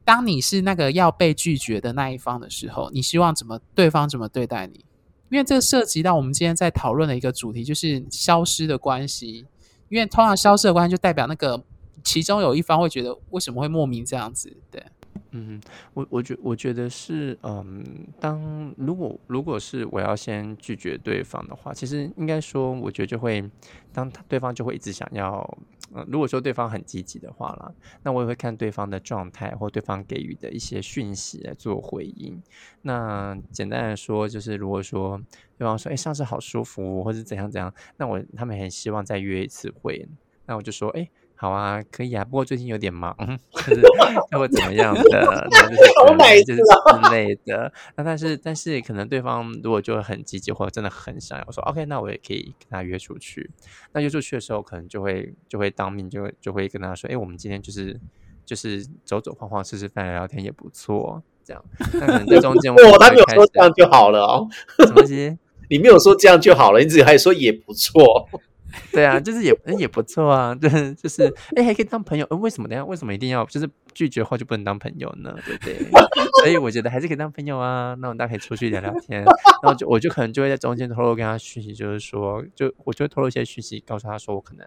[0.04, 4.84] 当你是那个要被拒绝的那一方的时候，你希望怎么对方怎么对待你？
[5.30, 9.46] 因为这涉及到我们今天在讨论的一个主题，就是消失的关系。
[9.88, 11.62] 因为通常消失的关系就代表那个
[12.02, 14.56] 其中有一方会觉得为什么会莫名这样子？
[14.70, 14.82] 对，
[15.30, 15.60] 嗯，
[15.94, 17.84] 我我觉我觉得是，嗯，
[18.20, 23.44] 当如果如果是我要先拒绝对方的话，其实应该说，我觉得就会
[23.92, 25.58] 当对方就会一直想要。
[25.94, 27.72] 嗯，如果说对方很积极的话啦，
[28.02, 32.42] 那我也会看对方的状态或对方给予的一些讯息来做回应。
[32.82, 35.20] 那简单来说，就是如果说
[35.56, 40.08] 对方说，哎，上次好舒服，或者怎样怎样，那我他们很希望再约一次会，
[40.46, 41.08] 那我就说，哎。
[41.38, 43.14] 好啊，可以啊，不过最近有点忙，
[43.52, 43.82] 就是
[44.38, 47.70] 会怎么样的，就是就是之类的。
[47.94, 53.50] 那但是但是可能对方如果就很积极或者真的很想要说，OK，那我也可以跟他约出去。
[53.92, 58.00] 那约出去的时候，可能就会就会当面就就会跟他说，哎，我们今天就是
[58.44, 61.62] 就是走走晃晃吃吃饭聊聊天也不错，这样。
[61.92, 64.48] 那可能在中间，我他没有说这样就好了哦。
[64.86, 65.36] 什么西？
[65.68, 68.28] 你没有说这样就好了，你只还说也不错。
[68.92, 72.26] 对啊，就是也也不错啊，对，就是哎，还可以当朋友。
[72.30, 72.68] 为什么？
[72.68, 75.34] 等下为什么一定要就是拒绝后就不能当朋友呢？
[75.44, 75.76] 对不对？
[76.42, 77.94] 所以我觉得还是可以当朋友啊。
[78.00, 79.22] 那我们大家可以出去聊聊天，
[79.62, 84.66] 然后就我就可能就会在中间透露跟他讯息，就是说，就我就会透露一些讯息，告诉他说我可能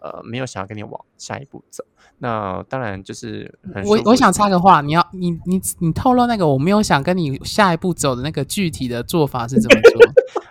[0.00, 1.84] 呃没有想要跟你往下一步走。
[2.20, 3.52] 那当然就是
[3.86, 10.00] 我我想插个话，你要你你你透露那个我没有想跟你下一步走的那个具体的做法是怎么 做？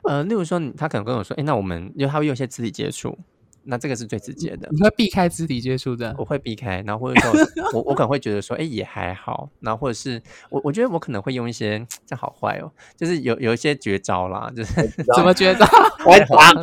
[0.10, 3.18] 呃，例如说，他可能跟我说，哎，那我们因为他会有一些肢体接触，
[3.64, 4.70] 那这个是最直接的。
[4.72, 6.16] 你会避开肢体接触的？
[6.18, 7.34] 我会避开，然后或者说，
[7.76, 9.50] 我我可能会觉得说，哎，也还好。
[9.60, 14.74] 然后或者是我我觉得我可能会用一些这好坏哦，就是有有一些绝招啦，就是
[15.18, 15.66] 怎么绝招？
[16.06, 16.54] 来打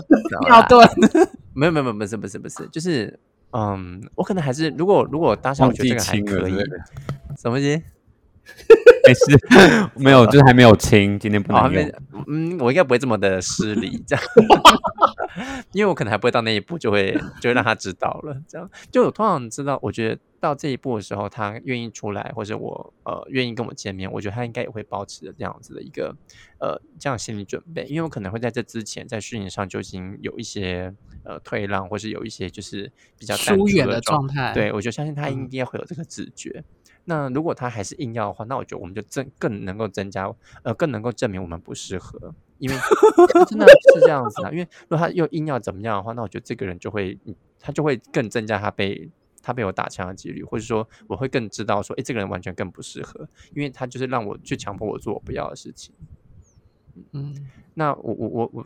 [0.48, 1.28] 尿遁。
[1.54, 3.18] 没有没有没有不是不是不是，就是
[3.52, 6.56] 嗯，我可能还是如果如果搭上我觉得这个还可以，
[7.40, 7.82] 什么西？
[9.06, 11.92] 没事，没有，就是还没有亲，今天不能用。
[12.26, 14.24] 嗯，我应该不会这么的失礼，这样，
[15.72, 18.40] 因为我可能还不会到那一步，就会就会让他知道了。
[18.48, 26.16] 这样，就我通常知道，我觉得到这一步的时候，他愿意出来，或者我呃愿意跟我见面，我觉得他应该也会保持着这样子的一个
[26.58, 34.54] 呃这样心理准备，因为我可能会在这之前在训练上就已经有一些呃退让，或是有一些就是比较疏远的状态。
[34.54, 36.64] 对，我就相信他应该会有这个直觉。
[37.06, 42.76] 那如果他还是硬要的话，那我觉得我们就增更能够增加，呃，更能够证明我们不适合，因为
[43.48, 44.50] 真的是这样子啊。
[44.50, 47.18] 因为如果他又硬要怎么样的话，那我觉得这个人就会，
[47.60, 49.10] 他就会更增加他被
[49.42, 55.94] 他被我打枪的几率，或者说我会更知道说，哎，这个人完全更不适合，因为他就是让我去强迫我做我不要的事情。
[57.12, 57.34] 嗯，
[57.74, 58.64] 那我我我我。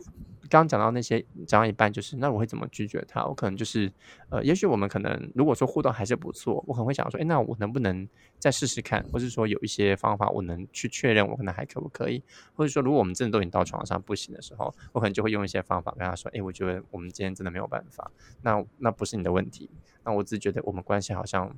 [0.49, 3.23] 刚刚讲到那些讲到一半，就是那我会怎么拒绝他？
[3.25, 3.91] 我可能就是，
[4.29, 8.07] 呃，也许我们可能如果说互动还是不错，我可能会想说，哎，那我能不能
[8.39, 9.03] 再试试看？
[9.11, 12.23] 或是说有一些方法，我能去确认我可能还可不可以？
[12.55, 18.11] 或者说，如果我们真的都已经到床上不行的时候，我可能就会用一些方法跟他说，哎，我觉得我们今天真的没有办法。
[18.41, 19.69] 那那不是你的问题，
[20.03, 21.55] 那我只是觉得我们关系好像，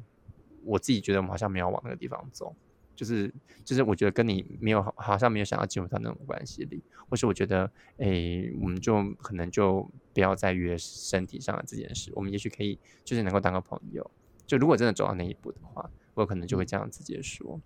[0.65, 2.53] 我自己觉得我们好像没有往那个地方走。
[2.95, 3.33] 就是
[3.65, 14.11] 就是，我觉得跟你没有好像没有想要进入到那种关系里，或是我觉得，哎，我们就可能就不要再约身体上的这件事，我们也许可以就是能够当个朋友。
[14.45, 17.59] 就如果真的走到那一步的话，我可能就会这样直接说。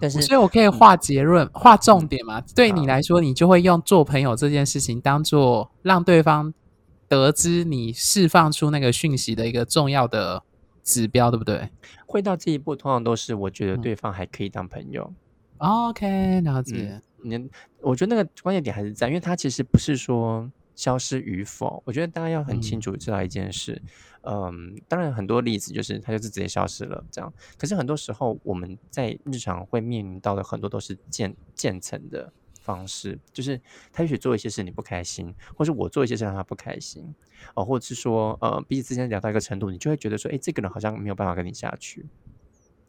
[0.00, 2.40] 但是，所以我可以画结论、画重点嘛？
[2.54, 6.54] 对你来说，你就会用做朋友这件事情当做让对方
[7.08, 10.44] 得知你释放出那个讯息的一个重要的。
[10.90, 11.70] 指标对不对？
[12.06, 15.12] 会到这一步，通常都是我觉得对方还可以当朋友。
[15.58, 17.00] OK，了解。
[17.22, 17.48] 你，
[17.80, 21.82] 我觉得那个关键点还是在，因为他其实不是说消失与否。
[21.84, 23.80] 我觉得大家要很清楚知道一件事。
[24.22, 27.32] 嗯，当然很多例子就是他就是直接消失了这样。
[27.56, 32.32] 可是很多时候我们在日常会面临到的很多都是渐渐层的。
[32.60, 33.60] 方式就是
[33.92, 37.14] 他也许做一些事你不开心，或是我做一些事让他不开心，
[37.54, 42.06] 哦，或者是说呃彼此之间聊到一个程度，你就会觉得说，哎，这个人好像没有办法跟你下去。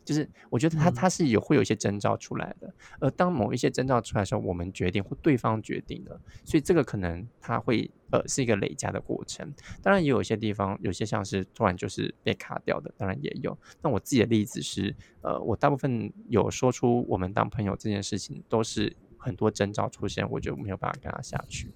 [0.03, 9.53] 就是我觉得他他是有会有一些征兆出来的，而当某一些征兆出来的时候，我们决定或对方决定的，所以这个可能他会呃是一个累加的过程。
[9.79, 13.55] 当然也有一些地方，有些像是突然就是被卡掉的，当然也有。
[13.79, 18.97] 那我自己的例子是，呃，我大部分有说出我们当朋友这件事情都是。
[19.23, 21.71] 很多征兆出现，我就没有办法跟他下去。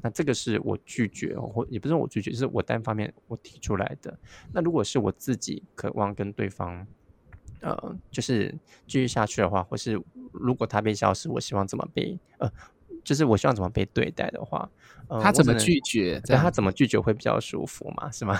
[0.00, 4.16] 那这个是我拒绝，或也不是我拒绝，是我单方面我提出来的。
[4.52, 6.86] 那如果是我自己渴望跟对方，
[7.60, 8.54] 呃，就是
[8.86, 10.00] 继续下去的话，或是
[10.32, 12.48] 如果他被消失，我希望怎么被呃，
[13.02, 14.70] 就是我希望怎么被对待的话，
[15.20, 16.20] 他怎么拒绝？
[16.20, 18.08] 他怎么拒绝会比较舒服嘛？
[18.12, 18.38] 是吗？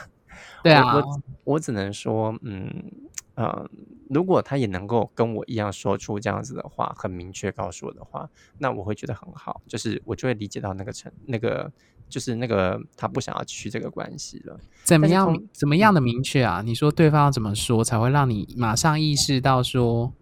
[0.62, 2.92] 对啊，我我只能说，嗯。
[3.36, 3.68] 呃，
[4.10, 11.70] 如果他也能够跟我一样说出这样子的话，很明确告诉我的话，那我会觉得很好，就是我就会理解到那个成那个
[12.08, 14.58] 就是那个他不想要去这个关系了。
[14.84, 15.38] 怎么样？
[15.52, 16.62] 怎么样的明确啊？
[16.64, 20.12] 你说对方要怎么说才会让你马上意识到说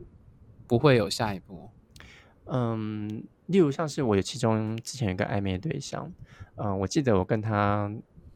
[0.67, 1.71] 不会有下一步？
[2.47, 6.13] 嗯，例如像是我有其中之前有一个暧昧对象，
[6.57, 7.91] 嗯，我记得我跟他。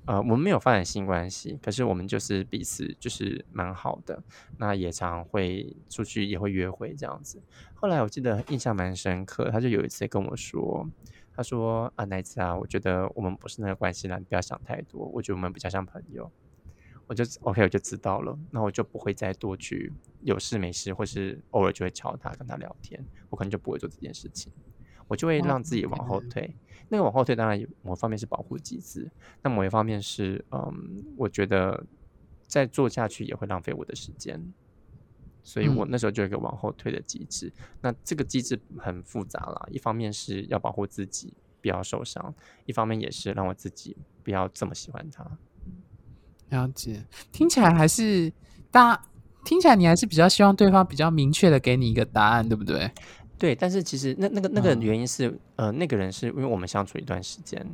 [0.09, 4.23] 呃，我们没有发展性关系，可是我们就是彼此就是蛮好的，
[4.57, 7.42] 那也常会出去，也会约会这样子。
[7.75, 10.88] 后来我记得印象蛮深刻，他就有一次跟我说，
[11.37, 16.33] 他说啊，奶子啊，我觉得我们不是那个关系了，你不要想太多，我觉得我们比较像朋友。
[17.07, 19.92] 我就 OK，我就知道了，那我就不会再多去
[20.23, 24.51] 有事没事，或是偶尔就会敲他跟他聊天，我可能就不会做这件事情。
[25.07, 26.55] 我就会让自己往后退，
[26.88, 29.11] 那个往后退当然有某方面是保护机制，
[29.42, 31.85] 那某一方面是，嗯，我觉得
[32.46, 34.42] 再做下去也会浪费我的时间，
[35.42, 37.53] 所以我那时候就有一个往后退的机制。
[37.81, 45.24] 那这个机制很复杂啦，一方面是要保护自己不要受伤，一方面也是让我自己不要这么喜欢他。
[46.51, 48.33] 了解，听起来还是
[48.70, 49.05] 大，
[49.44, 52.90] 听起来你还是比较希望对方比较明确的给你一个答案，对不对？
[53.38, 57.64] 对，但是其实那那个那个原因是，呃，那个人是因为我们相处一段时间，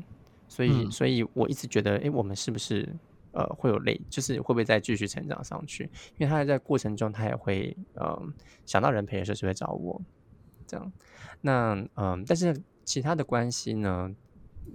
[0.47, 2.87] 所以所以我一直觉得，哎，我们是不是
[3.33, 5.85] 呃会有累，就是会不会再继续成长上去？
[6.19, 8.23] 因为他在过程中，他也会呃
[8.67, 10.01] 想到人陪的时候就会找我，
[10.67, 10.93] 这样。
[11.41, 12.55] 那嗯，但是
[12.85, 14.15] 其他的关系呢？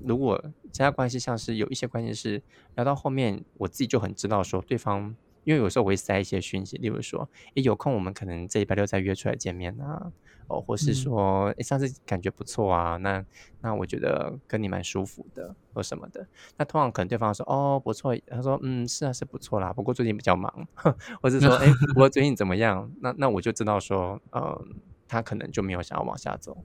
[0.04, 2.42] 如果其他关系像是有一些关系是
[2.76, 5.16] 聊到后面，我自己就很知道说对方。
[5.50, 10.12] 因因为有时候我会塞一些讯息，例如说，诶，有空我们可能这礼拜六再约出来见面啊，
[10.47, 13.26] 哦，或是说，诶，上次感觉不错啊，那
[13.62, 16.28] 那我觉得跟你蛮舒服的，或什么的。
[16.58, 20.68] 那通常可能对方说，哦，不错，他说，嗯，是啊，是不错啦，不过最近比较忙，
[21.22, 22.91] 或是说，诶，不过最近怎么样？
[23.02, 26.64] 那那我就知道说，嗯，他可能就没有想要往下走，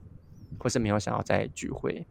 [0.59, 2.07] 或是没有想要再聚会。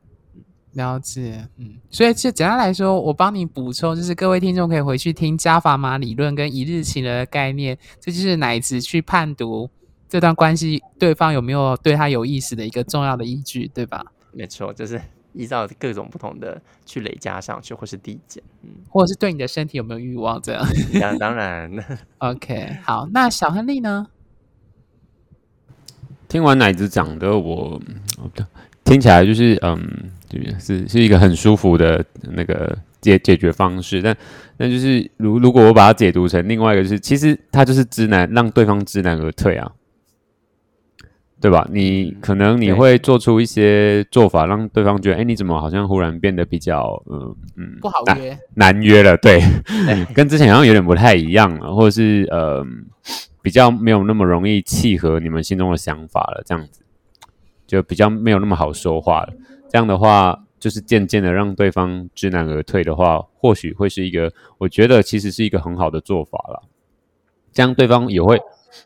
[0.74, 9.70] 了解，嗯，所以就简单来说，我帮你补充，就是各位听众可以回去听加法码理论跟一日情的概念，这就是奶子去判读
[10.08, 14.04] 这段关系对方有没有对他有意思的一个重要的依据，对吧？
[14.32, 15.00] 没错，就是
[15.32, 20.64] 依照各种不同的去累加上去，或是递减，嗯，或者是对你的身体有没有欲望这样。
[21.00, 21.70] 当当然，
[22.18, 24.08] OK，好，那小亨利呢？
[26.26, 27.80] 听完奶子讲的，我
[28.84, 29.80] 听起来就是嗯。
[30.58, 34.16] 是是一个很舒服的那个解解决方式，但
[34.56, 39.70] 那就是如如果我把它解读成另外一个，就是其实他就是知难让对方知难而退啊，
[41.40, 41.68] 对吧？
[41.70, 49.40] 你可能你会做出一些做法，让对方觉得，哎，你怎么好像忽然变得比较，嗯嗯，不好约，难约了，对，
[50.14, 52.66] 跟之前好像有点不太一样了，或者是呃，
[53.40, 56.80] 比较没有那么容易契合你们心中的想法了，这样子
[57.66, 59.32] 就比较没有那么好说话了。
[59.68, 66.62] 这样的话，就是渐渐的让对方知难而退的话，或许会是一个，我觉得其实是一个很好的做法了。
[67.52, 68.40] 这样对方也会，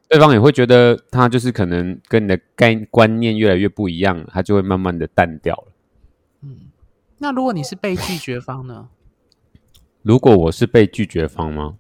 [0.09, 5.73] 对方也会觉得他就是可能跟你的概观念越来越不一样，他就会慢慢的淡掉了。
[6.43, 6.57] 嗯，
[7.19, 8.89] 那如果你是被拒绝方呢？
[10.03, 11.77] 如果我是被拒绝方吗？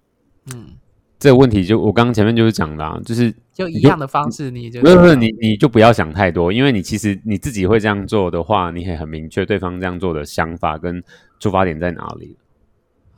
[0.54, 0.77] 嗯。
[1.18, 11.02] 这个问题就我刚刚前面就是讲的，啊，就是就一样的方式，你就不是你你就不要想太多，因为你其实你自己会这样做的话，你也很明确对方这样做的想法跟
[11.40, 12.36] 出发点在哪里。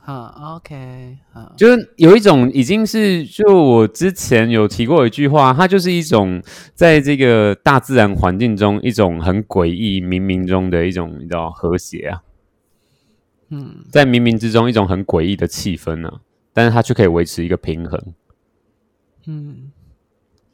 [0.03, 6.41] 好，OK，好，就是有一种已经是就我之前有提过一句话，它就是一种
[6.73, 12.23] 在这个大自然环境中一种很诡异冥冥中的一种你知道和谐啊，
[13.51, 16.21] 嗯，在冥冥之中一种很诡异的气氛呢。
[16.53, 18.13] 但是它却可以维持一个平衡，
[19.27, 19.71] 嗯，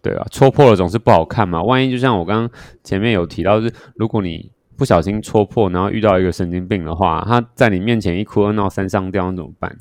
[0.01, 1.63] 对啊，戳破了总是不好看嘛。
[1.63, 9.75] 万一就像我刚刚前面有提到，是如果你不小心戳破，然后遇到一个神经病的话，他在你面前一哭二闹三上吊，怎么办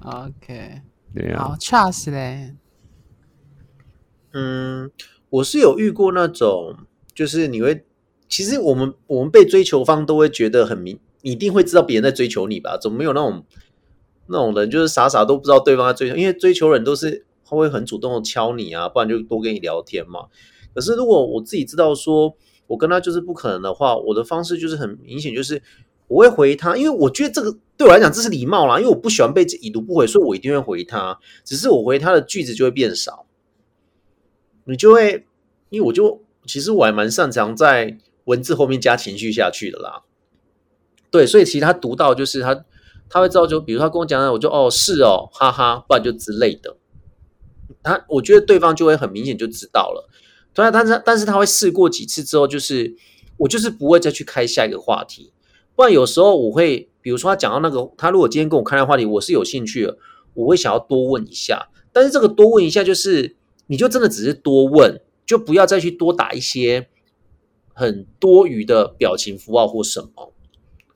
[0.00, 0.80] ？OK，
[1.14, 2.54] 对啊，好，trust 嘞。
[4.32, 4.90] 嗯，
[5.28, 6.76] 我是有遇过那种，
[7.12, 7.84] 就是你会，
[8.28, 12.78] 其实我们我们被追求方都会觉得很明，你一定会知道别人在追求你吧？
[12.80, 13.44] 怎么没有那种？
[14.32, 20.26] 那种人就是傻傻都不知道对方在追求，因为追求人都是他会很主动的敲你啊，不然就多跟你聊天嘛。
[20.74, 22.34] 可是如果我自己知道说
[22.66, 25.62] 我跟他就是不可能的话，我的方式就是很明显，就是
[26.08, 31.18] 我会回他，因为我觉得这个对我来讲这是礼貌啦，因为我不喜欢被已读不回，所以我一定会回他。
[31.44, 33.26] 只是我回他的句子就会变少，
[34.64, 35.26] 你就会
[35.68, 40.02] 因为我就其实我还蛮擅长在文字后面加情绪下去的啦。
[41.10, 42.64] 对，所以其实他读到就是他。
[43.12, 46.78] 他会知道，就比如他跟我讲，我就哦是哦，哈哈，不然就之类的。
[47.82, 50.08] 他我觉得对方就会很明显就知道了。
[50.54, 52.96] 对，但是但是他会试过几次之后，就是
[53.36, 55.30] 我就是不会再去开下一个话题。
[55.76, 59.98] 不然有时候我会，比如说他讲到那个，他如果今天跟我开的话题，我是有兴趣的，
[60.32, 61.68] 我会想要多问一下。
[61.92, 63.36] 但是这个多问一下，就是
[63.66, 66.88] 你就真的只是多问，就不要再去多打一些
[67.74, 70.32] 很多余的表情符号或什么。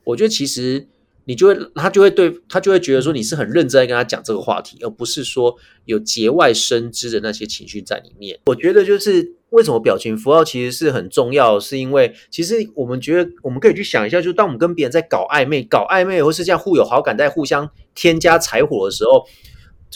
[0.04, 0.88] 我觉得其实。
[1.26, 5.54] 你就会，他就会对他就会觉得说你是很认真在跟他讲这个话题，而不是说
[5.84, 8.38] 有节外生枝的那些情绪在里面。
[8.46, 19.26] 我觉得就是为什么表情符号其实是很重要，是因为其实我们觉得我们可以去想一下，就当我们跟别人在搞暧昧、搞暧昧，或是这样互有好感，在互相添加柴火的时候。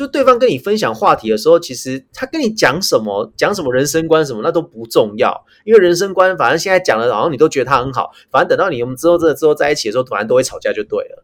[0.00, 11.22] 就对方跟你分享话题的时候，其实他跟你讲什么，讲什么人生观什么，那都不重要，因为人生观反正现在讲了，好像你都觉得他很好，反正等到你我们之后真的之后在一起的时候，突然都会吵架就对了。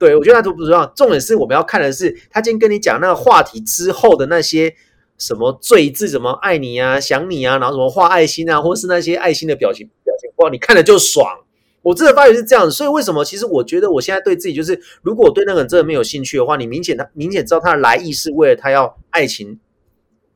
[0.00, 4.74] 对我觉得那都不重要，重点是我们要看的是他今天跟你讲那个话题之后的那些
[5.16, 11.38] 什么最字，什么爱你啊、想你啊，然后什么画爱心啊，或是那些爱心的表情表情，哇，你看了就爽。
[11.82, 13.24] 我真的发觉是这样，所以为什么？
[13.24, 19.58] 其实我觉得我现在对自己就是，如果我对那个人真的没有兴趣的话，你明显他明显知道他的来意是为了他要爱情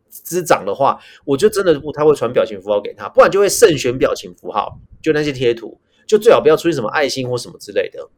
[0.08, 8.08] 滋长的话，我就真的不他会传表情符号给他，不然就会慎选表情符号，就那些贴图，就最好不要出现什么爱心或什么之类的，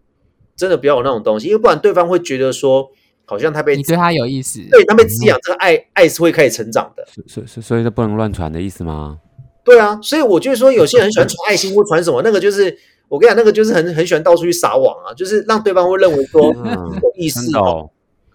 [0.54, 2.88] 真的不要有那种东西，因为不然对方会觉得说，
[3.24, 9.18] 好像他被你对他有意思，对他被滋养，这个爱爱是会开始成长的，所以所以就不能乱传的意思吗？
[9.64, 12.76] 对啊，所以我就说有些人喜欢传爱心或传什么，那个就是。
[13.14, 17.90] 我跟你讲，那个就是很很喜欢到处去撒网啊，就是让对方会认为说有意思哦。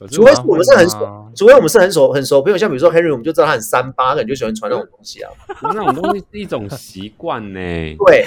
[0.09, 5.29] 除非是我们是很熟，除非我们是很熟很熟朋友，像比如说 Henry，我们就知道他很三八，可能就喜欢传那种东西啊。
[5.61, 8.25] 那种东西是一种习惯呢，对，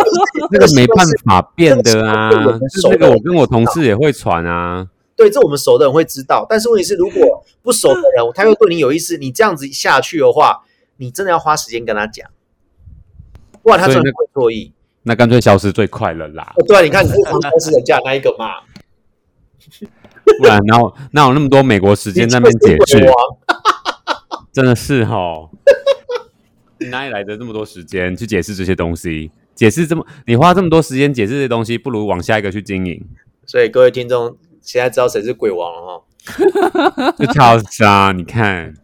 [0.50, 2.30] 那个没办法变的啊。
[2.30, 4.88] 这个是那个我跟我同事也会传啊。
[5.14, 6.46] 对，这我们熟的人会知道。
[6.48, 10.62] 但是问题是，如果不熟的人，他又对你有意思，你这样子下去的话，
[10.96, 12.30] 你真的要花时间跟他讲，
[13.62, 14.72] 不然他真的会错意。
[15.02, 18.60] 那干脆消失最快了啦，哦，对啊，你看你是常常是人家那一个嘛，
[20.38, 23.06] 不然然后哪有那么多美国时间在那边解释
[24.52, 25.48] 真的是哈，
[26.78, 29.30] 你哪里来的那么多时间去解释这些东西？
[29.54, 33.06] 解释这么，你花这么多时间解释这些东西，不如往下一个去经营。
[33.46, 37.12] 所以各位听众现在知道谁是鬼王了哈。
[37.18, 38.74] 就跳杀，你看，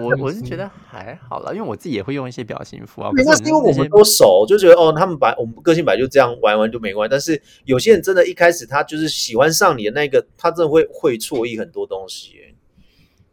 [0.00, 3.10] 我我是觉得还好啦，因为我自己也会用一些表情符号。
[3.14, 7.10] 那是因为我们都熟，就觉得哦，他们把我们个性本来就这样玩玩就没关系。
[7.10, 12.54] 但是有些人真的一开始他就是喜欢上你的那个，他真的会会错意很多东西耶。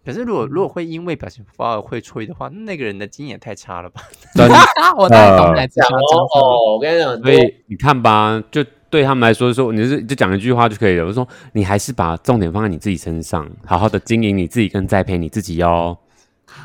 [0.04, 4.02] 可是如果如果会因为表情符号而会错意的话，那个人的经验也太差了吧？
[4.34, 4.56] 真的
[4.98, 5.88] 我大概懂奶子讲。
[5.88, 11.06] 哦哦，我跟你讲，所以你看吧，就对他们来说，说你是就讲一句话就可以了。
[11.06, 15.96] 我说你还是把重点放在你自己身上，好好的经营你自己跟栽培你自己哦。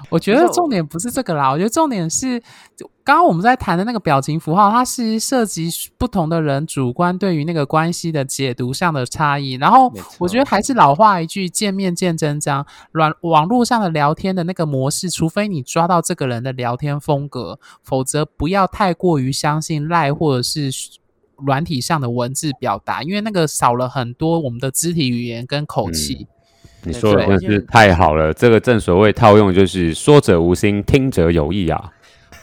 [0.08, 2.40] 我觉得重点不是这个啦，我觉得重点是
[3.04, 5.68] 刚刚我们在谈的那个表情符号，它是涉及
[5.98, 9.52] 不同的人主观对于那个关系的解读上的差异。
[9.52, 12.66] 然后我觉得还是老话一句，见面见真章。
[12.92, 20.70] 软网络上的聊天的那个模式，除非你抓到这个人的聊天风格，否则不要太过于相信赖或者是。
[21.44, 26.26] 软体上的文字表达，因为那个少了很多我们的肢体语言跟口气。
[26.86, 31.92] 你说的真是太好了，这个正所谓套用就是说者无心，听者有意啊。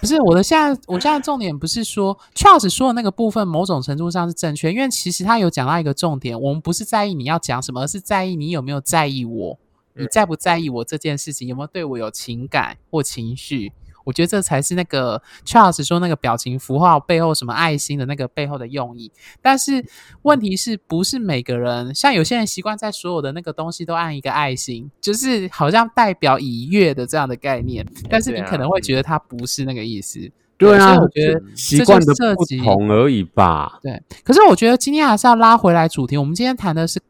[0.02, 9.58] 不是我的现在，我现在重点不是说 Charles 说的那个部分，某种程度上是正确，因为其实他有讲到一个重点，我们不是在意你要讲什么，而是在意你有没有在意我，
[9.96, 13.72] 你在不在意我这件事情，有没有对我有情感或情绪。
[14.04, 19.12] 我觉得这才是那个 Charles 说那个表情符号背后什么爱心的那个背后的用意。
[19.42, 19.86] 但是
[20.24, 30.32] 问题是不是每个人像有些人习惯在所有的那个东西都按一个爱心，就是好像代表已阅的这样的概念，但是你可能会觉得它不是那个意思。
[30.56, 33.80] 对啊我觉得习惯的不同而已吧。
[33.82, 36.16] 对，可是我觉得今天还是要拉回来主题。
[36.16, 37.02] 我们今天谈的是，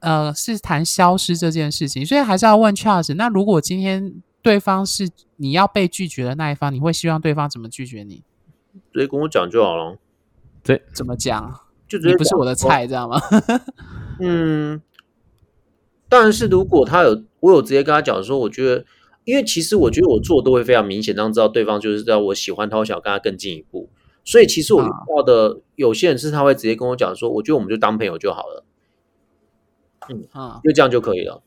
[0.00, 3.14] 呃，是谈消失这件事情，所以还是要问 Charles。
[3.14, 8.22] 那如果今天对方是你要被拒绝的那一方，你会希望对方怎么拒绝你？
[8.92, 9.98] 直接跟我讲就好了，
[10.62, 11.60] 对怎么讲？
[11.88, 13.20] 就直接你不是我的菜，知道吗？
[14.20, 14.80] 嗯，
[16.08, 18.84] 但是如果他有，我有直接跟他讲说，我觉得，
[19.24, 23.88] 因为其实我觉得我做的都会非常明显，让知道对方就是知道我喜欢他，我想跟他更进一步。
[24.24, 28.64] 所以其实我遇啊到的有些人是他会直接跟我讲说，我觉得我们就当朋友就好了，
[30.10, 30.28] 嗯
[30.62, 31.42] 就这样就可以了。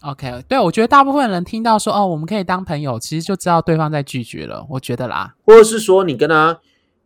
[0.00, 4.66] ，OK，对我觉得大部分人听到说哦，我们可以当朋友，其实就知道对方在拒绝了。
[4.70, 6.60] 我觉得啦，或者是说你跟他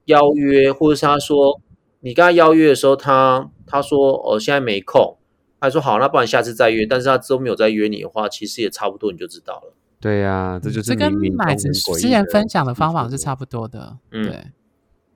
[0.06, 1.60] 邀约，或者是他说
[2.00, 5.16] 你跟他邀约的时候，他他说哦现在没空，
[5.60, 6.84] 他说好，那不然下次再约。
[6.84, 9.74] 但是他之后没有再约你的话，其实也差不多你就知道了。
[10.00, 13.96] 对呀、这就是这跟冥冥中奶子很诡异之前分享的方法是差不多的。
[14.10, 14.44] 嗯对，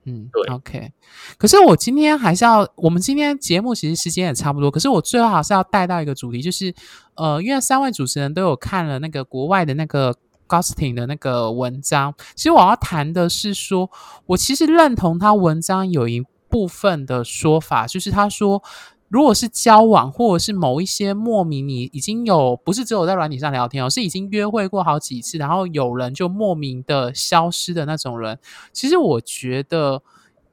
[0.09, 0.91] 嗯，对，OK。
[1.37, 6.73] 可是我今天还是要，我们今天节目其实时间也差不多，可是我最后还是要带到一个主题，就是
[7.15, 10.15] 呃，因为三位主持人都有看了那个国外的那个
[10.47, 13.89] Gosting 的那个文章，其实我要谈的是说，
[14.25, 18.63] 我其实认同他文章有一部分的说法，就是他说。
[19.09, 28.37] 如果是交往，或者是某一些莫名你已经有不是只有在软体上聊天哦，是已经约会过好几次，然后有人就莫名的消失的那种人，
[28.71, 30.01] 其实我觉得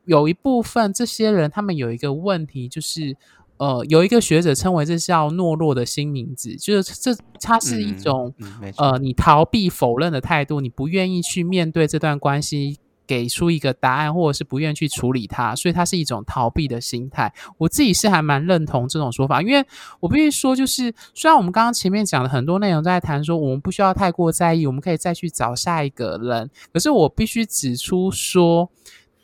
[0.06, 3.16] 有一部分这些人他们有一个问题，就是
[3.58, 8.34] 呃，有一个学者称为这叫懦弱的新名字，就是这它是一嗯种、
[8.78, 12.78] 呃，你逃避否认的态度，你不愿意去面对这段关系。
[13.06, 17.32] 给出一个答案，或者是不愿意去处理它，所以它是一种逃避的心态。
[17.58, 19.64] 我自己是还蛮认同这种说法，因为
[20.00, 28.70] 我必须说，就是虽然我们刚刚前面讲了很多内容在谈说，我们不需要太过在意，我们可以再去找下一个人，可是我必须指出说，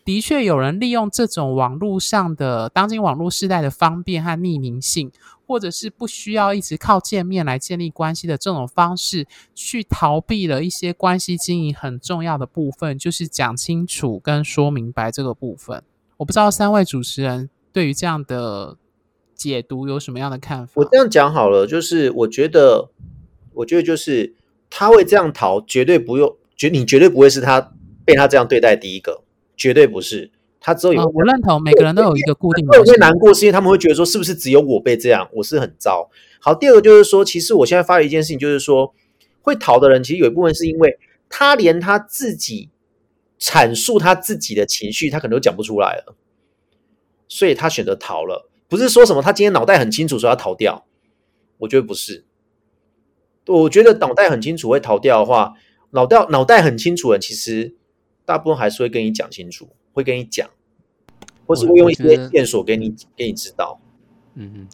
[0.04, 5.12] 的确有人利用这种网络上的当今网络时代的方便和匿名性，
[5.46, 15.82] 或者是不需要一直靠见面来建立关系的这种方式，去逃避了一些关系经营很重要的部分，就是讲清楚跟说明白这个部分。
[16.16, 18.76] 我不知道三位主持人对于这样的
[19.34, 20.72] 解读有什么样的看法？
[20.76, 22.90] 我这样讲好了，就是我觉得，
[23.54, 24.34] 我觉得就是
[24.68, 27.72] 他会这样逃，绝对不用，绝你绝对不会是他
[28.04, 29.22] 被他这样对待第一个，
[29.56, 30.30] 绝对不是。
[30.60, 32.98] 他之后也会嗯，我认同，每个人都有一个固定会会模式。
[33.00, 36.08] 难过，是因为他们会觉得说，是不是只有我被这样，我是很糟。
[36.40, 38.94] 好，第二个就是说，其实我现在发了一件事情，就是说，
[39.40, 40.98] 会逃的人，其实有一部分是因为
[41.28, 42.70] 他连他自己
[43.40, 46.14] 阐述他自己的情绪，他可能都讲不出来了，
[47.26, 48.48] 所以他选择逃了。
[48.68, 50.86] 不是说什么他今天脑袋很清楚说要逃掉，
[51.58, 52.24] 我觉得不是。
[53.46, 55.54] 我觉得脑袋很清楚会逃掉的话，
[55.90, 57.74] 脑袋脑袋很清楚的，其实
[58.24, 60.48] 大部分还是会跟你讲清楚，会跟你讲，
[61.46, 63.80] 或是会用一些线索给你给你知道。
[64.34, 64.68] 嗯嗯，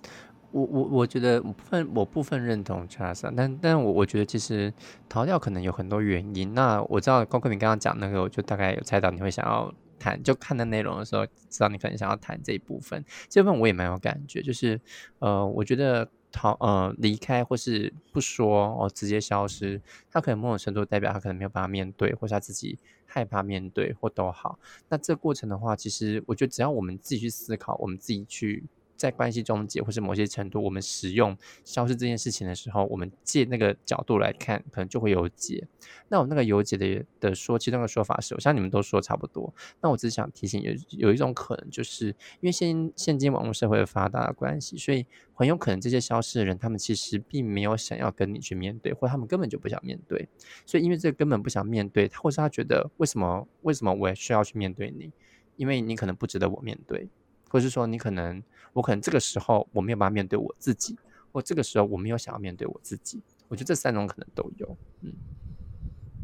[0.53, 4.73] 我我我觉得我部分我部分认同 Charles，啊但但我我觉得其实
[5.09, 6.55] 逃掉可能有很多原因。
[6.55, 13.05] 那我知道高克明刚刚讲那个，我就大概有猜到你会想要谈，就看的内容的时候，知道你可能想要谈这一部分。
[13.29, 14.81] 这部分我也蛮有感觉，就是
[15.19, 24.59] 呃，我觉得逃呃离开或是不说哦，直接消失，他可能某种程度代表他可能没有办法面对，或是他自己害怕面对，或都好。
[24.89, 28.65] 那这过程的话，其实我觉得只要我们自己去思考，我们自己去
[28.99, 31.35] 在关系中解，或是某些程度，我们使用
[31.65, 35.67] 消失这件事情的时候，我们借那个角度来看，可能就会有解。
[36.09, 39.55] 那我那个有解的的说，其中的说法是，我像你们都说差不多。
[39.81, 50.29] 那我只是想提醒有有一种可能，就是因为现现今网络社会发达的关系，所以很有可能这些消失的人，他们其实并没有想要跟你去面对，或他们根本就不想面对。
[50.67, 55.13] 所以因为这个根本不想面对，或是他觉得为什么为什么我也需要去面对你？
[55.57, 57.09] 因为你可能不值得我面对，
[57.49, 58.43] 或是说你可能
[58.79, 60.97] 我可能这个时候我没有办法面对我自己，
[61.33, 63.21] 或这个时候我没有想要面对我自己。
[63.49, 64.77] 我觉得这三种可能都有。
[65.03, 65.13] 嗯，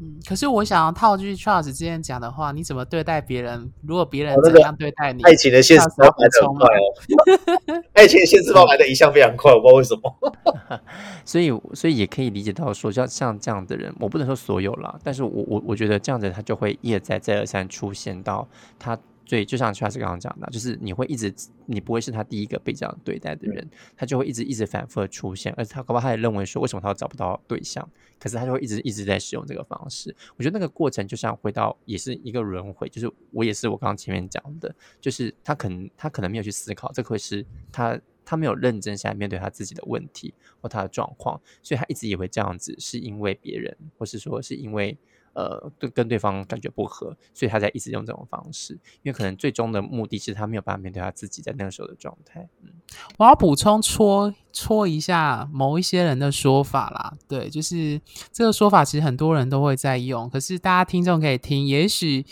[0.00, 3.68] 嗯，可是我想要套句 Charles 之前讲的话，你怎么对待别人？
[3.82, 10.80] 如果别人怎样对待你，爱情的现实包来的很快哦， 爱情的现实包来的一向非常快，我不知道为什么。
[11.26, 18.46] 所以所以也可以理解到说，像像这样的人，我不能说所有啦，但是我我我觉得这样子他就会一而再再而三出现到
[18.78, 18.96] 他。
[19.27, 21.33] 对，就像 Charles 刚刚讲的，就是你会一直，
[21.64, 23.66] 你不会是他第一个被这样对待的人，
[23.97, 30.14] 他就会一直一直反复的出现，而且他搞不好他也认为说，为什么他找不到对象，可是他就会一直一直在使用这个方式。
[30.37, 44.97] 我觉得那个过程就像回到也是一个轮回，就是我也是我刚刚前面讲的，就是他可能他可能没有去思考，这会是他他没有认真下来面对他自己的问题或他的状况，所以他一直以为这样子是因为别人，或是说是因为。
[45.35, 52.49] 呃，对，跟对方感觉不合，所以他才一直用这种方式，因为可能最终的目的是他没有办法面对他自己在那个时候的状态。
[52.62, 52.70] 嗯，
[53.18, 57.14] 我要补充戳戳一下某一些人的说法啦。
[57.28, 58.01] 对，就是
[58.32, 62.24] 这个说法，其实很多人都会在用，可是大家听众可以听，也许。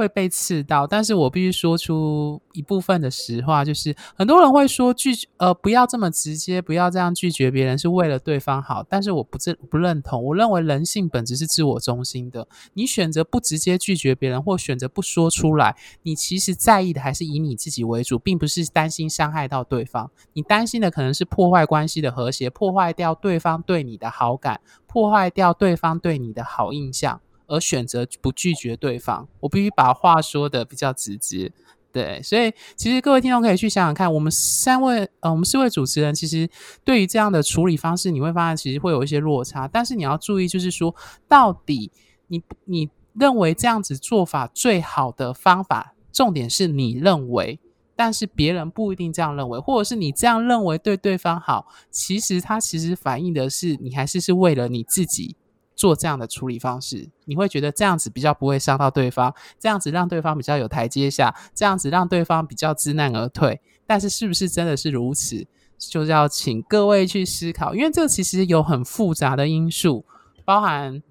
[0.00, 8.82] 会被刺到，但是我必须说出一部分的实话，就是很多人会说拒呃不要这么直接，不要这样拒绝别人，是为了对方好。
[8.88, 12.48] 但是我不认不认同，我认为人性本质是自我中心的。
[12.72, 20.10] 你选择不直接拒绝别人，或选择不说出来，你其实在意的还是以你自己为主，并不是担心伤害到对方。
[20.32, 27.20] 你担心的可能是破坏关系的和谐，破坏掉对方对你的好感，破坏掉对方对你的好印象。
[27.50, 31.50] 而选择不拒绝对方，我必须把话说的比较直接，
[31.92, 36.48] 对，所以其实各位听众可以去想想看，我们三位呃，我们四位主持人其实
[36.84, 40.94] 对于这样的处理方式，你会发现其实会有一些落差，但是你要注意，就是说
[41.26, 41.90] 到底
[42.28, 47.58] 你你认为这样子做法最好的方法，重点是你认为，
[47.96, 55.34] 但是别人不一定这样认为，或者是你这样认为对对方好，其实它其实反映的是你还是是为了你自己。
[55.80, 63.62] 做这样的处理方式，你会觉得这样子比较不会伤到对方，这样子让对方比较有台阶下，这样子让对方比较知难而退。
[63.86, 65.46] 但是是不是真的是如此，
[65.78, 70.04] 就是要请各位去思考，因为这个其实有很复杂的因素，
[70.44, 71.02] 包含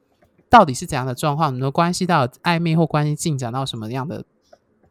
[0.51, 4.23] 到底是怎样的状况，你的关系到暧昧或关系进展到什么样的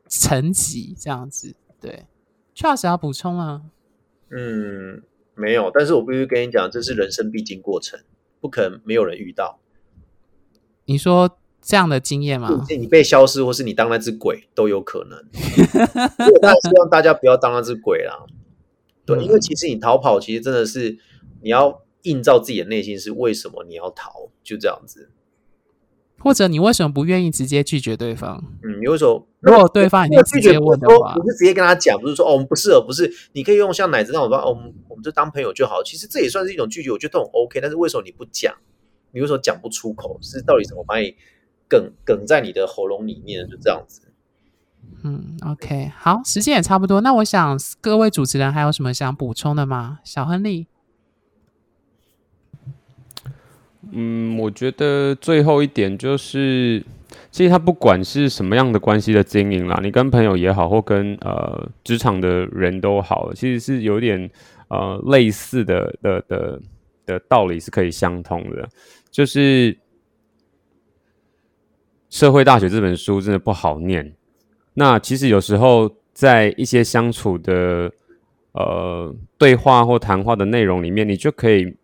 [0.09, 1.55] 层级，这样子。
[1.81, 2.07] 对
[2.53, 3.63] 确实要补充啊？
[4.33, 5.05] 嗯，
[5.37, 8.01] 没有，但是我必须跟你讲，这是人生必经过程，
[8.41, 9.61] 不可能没有人遇到。
[10.89, 12.65] 你说这样的经验吗？
[12.71, 15.19] 你被消失，或是你当那只鬼都有可能。
[16.33, 18.25] 我当然希望大家不要当那只鬼啦。
[19.05, 20.97] 对，因为其实你逃跑，其实真的是
[21.43, 25.11] 你要映照自己的内心是为什么你要逃，就这样子。
[26.21, 28.43] 或者你为什么不愿意直接拒绝对方？
[28.65, 29.29] 嗯，你为什么？
[29.41, 35.83] 如果对方已经拒绝问的话，不是直接跟他讲，不是说哦我们不适合，不是，你可以用像奶子那种方法，哦我们我们就当朋友就好。
[35.85, 37.61] 其实这也算是一种拒绝，我觉得都很 OK。
[37.61, 38.55] 但是为什么你不讲？
[39.13, 40.19] 你为什么讲不出口？
[40.21, 41.15] 是到底怎么把你
[41.69, 43.49] 梗梗在你的喉咙里面？
[43.49, 44.03] 就这样子。
[45.05, 47.01] 嗯，OK，好，时间也差不多。
[47.03, 50.01] 那我想各位主持人还有什么想补充的吗？
[50.03, 50.67] 小亨利，
[53.93, 56.85] 嗯，我觉得最后一点就是，
[57.31, 64.29] 其实他不管是什么样的关系的经营啦，你跟朋友也好，或跟呃职场的人都好，其实是有点
[64.69, 66.61] 呃类似的的的
[67.07, 68.69] 的道理是可以相通的。
[69.11, 69.75] 就是
[72.11, 74.15] 《社会大学》这本书真的不好念。
[74.75, 77.93] 那其实有时候在一些相处的
[78.53, 81.75] 呃对话或谈话的内容里面，你就可以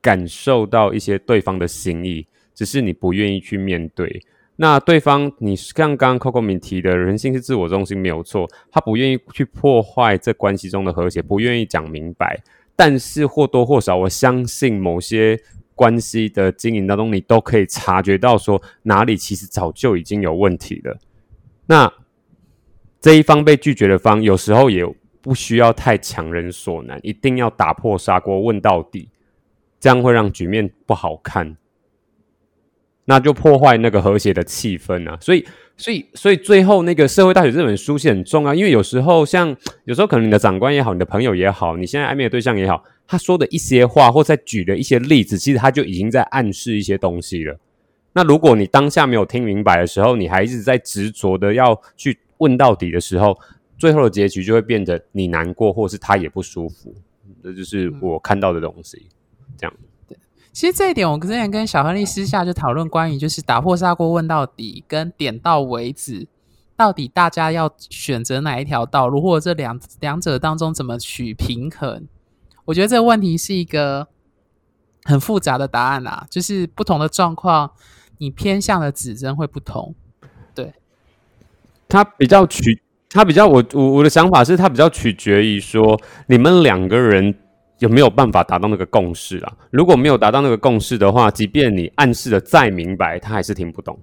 [0.00, 4.22] 感受到一些对方的心意，只是你不愿意去面对。
[4.56, 12.42] 那对方，你像刚刚 Coco 敏提的，人性是自我中心没有错，他不愿意去破坏这关系中的和谐，不愿意讲明白。
[12.74, 15.38] 但是或多或少，我相信某些
[15.76, 20.98] 关系的经营当中，你都可以察觉到说哪里其实早就已经有问题了。
[21.66, 21.92] 那
[23.00, 24.84] 这一方被拒绝的方，有时候也
[25.20, 29.08] 不需要太强人所难，一定要打破砂锅问到底，
[29.78, 31.56] 这样会让局面不好看。
[33.04, 35.16] 那就破坏那个和谐的气氛啊！
[35.20, 35.46] 所以，
[35.76, 39.54] 所以，所以最后那个社会大学这本书是很重要，因为有时候像
[39.84, 47.58] 有时候可能你的长官也好，你的朋友也好，你现在暧昧的对象也好，他说的一些话或在举的一些例子，其实他就已经在暗示一些东西了。
[48.14, 53.38] 那如果你当下没有听明白的时候，你还一直在执着的要去问到底的时候，
[53.76, 56.94] 最后的结局就会变得你难过，或是他也不舒服。
[57.42, 59.06] 这就是我看到的东西，
[59.58, 59.76] 这样。
[60.56, 66.26] 其实这一点，我之前跟小亨利私下就讨论关于就是打破砂锅问到底跟点到为止，
[66.74, 72.08] 到底大家要选择哪一条道路，或者这两两者当中怎么取平衡？
[72.64, 74.08] 我觉得这个问题是一个
[75.04, 77.72] 很复杂的答案啊，就是不同的状况，
[78.16, 79.94] 你偏向的指针会不同。
[80.54, 80.72] 对，
[81.86, 82.80] 它比较取，
[83.10, 87.40] 它比较我我我的想法是，它比较取决于说你们两个人。
[87.78, 89.52] 有没有办法达到那个共识啊？
[89.70, 93.98] 如果没有达到那个共识的话，即便你暗示的再明白，他还是听不懂。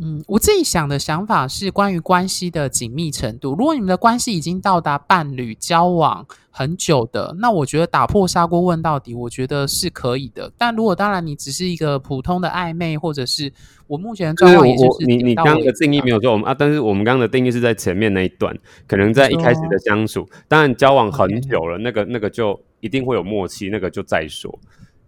[0.00, 3.50] 嗯，我自己想的想法是关于关系的紧密程度。
[3.50, 10.52] 如果你们的关系已经到达伴侣交往很久的，那我觉得打破砂锅问到底，我觉得是可以的。
[10.56, 13.52] 但如果当然你只是一个普通的暧昧，或者是
[13.86, 22.60] 我目前的状况，也就是你你刚刚的定义没有错，我们啊，但是我们刚刚的定义是在前面那一段，可能在一开始的相处，当然交往很久了，那个那个就。
[22.80, 24.56] 一定会有默契，那个就再说。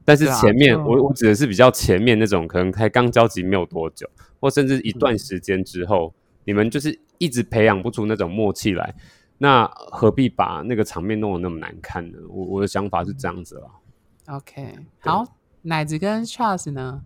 [0.05, 4.09] 但是前面我我指的是比较前面那种，可能才刚交集没有多久，
[4.41, 6.13] 或甚至一段时间之后，
[6.45, 8.95] 你们就是一直培养不出那种默契来，
[9.39, 12.19] 那何必把那个场面弄得那么难看呢？
[12.29, 13.71] 我我的想法是这样子啦。
[14.35, 15.25] OK，好，
[15.63, 17.03] 奶子跟 Charles 呢？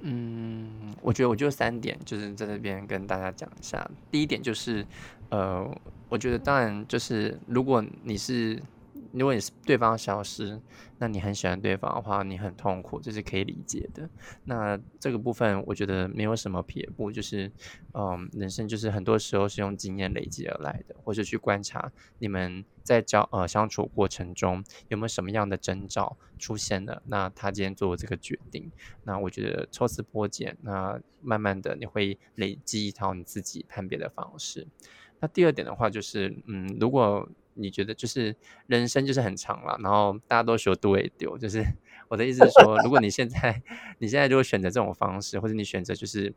[0.00, 3.88] 嗯，我觉得我就三点，就是在这边跟大家讲一下。
[4.10, 4.84] 第一点就是，
[5.28, 5.68] 呃，
[6.08, 8.60] 我觉得当然就是如果你是。
[9.18, 10.60] 如果你是对方消失，
[10.98, 14.08] 那你很喜欢对方的话，你很痛苦，这是可以理解的。
[14.44, 17.50] 那这个部分我觉得没有什么撇步，就是，
[17.94, 27.02] 嗯，人生就是很多时候是用经验累积而来的，或者去观察你们在交呃相处过程中有没有什么样的征兆出现了。
[27.06, 28.70] 那他今天做这个决定，
[29.04, 34.66] 那我觉得抽丝剥茧，那慢慢的你会累积一套你自己判别的方式。
[35.20, 37.28] 那第二点的话就是，嗯，如果
[37.58, 38.34] 你觉得就是
[38.66, 41.64] 人生就是很长了，然后大家都说都会丢，就是
[42.08, 43.62] 我的意思是说，如果你现在
[43.98, 46.32] 你现在如果选择这种方式，或者你选择就是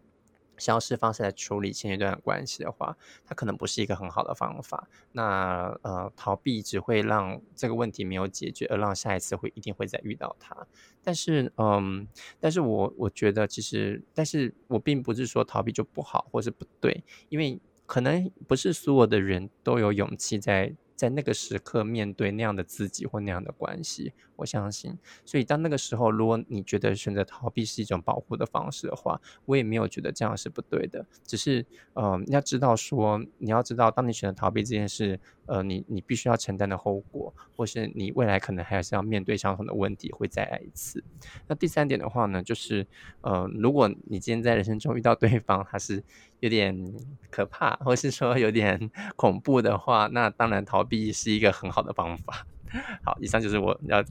[0.57, 2.95] 消失方式来处理前一段关系的话，
[3.25, 4.87] 它可能不是一个很好的方法。
[5.13, 10.67] 那呃，逃避只会让这个问题没有解决，而让下一次会一定会再遇到它。
[11.03, 12.07] 但是嗯，
[12.39, 20.75] 但是我我觉得其实，但是我并不是说逃避就不好或是不对，因为可能不是所有的人都有勇气在。
[21.01, 24.97] 在那个时刻面对那样的自己或那样的关系，我相信。
[25.25, 31.05] 所以当那个时候，如果你觉得选择逃避是一种保护的方式的话，我也没有觉得这样是不对的。
[31.25, 35.19] 只是，呃，要知道说，你要知道，当你选择逃避这件事。
[35.47, 41.03] 呃，你你必须要承担的后果，或是你未来可能还是要面对相同的问题，会再来一次。
[41.45, 42.87] 那第三点的话呢，就是
[43.19, 46.01] 呃，如果你今天在人生中遇到对方，他是
[46.39, 46.93] 有点
[47.29, 52.47] 可怕，或是说有点 恐怖的话，那当然逃避是一个很好的方法。
[53.03, 54.01] 好，以上就是我要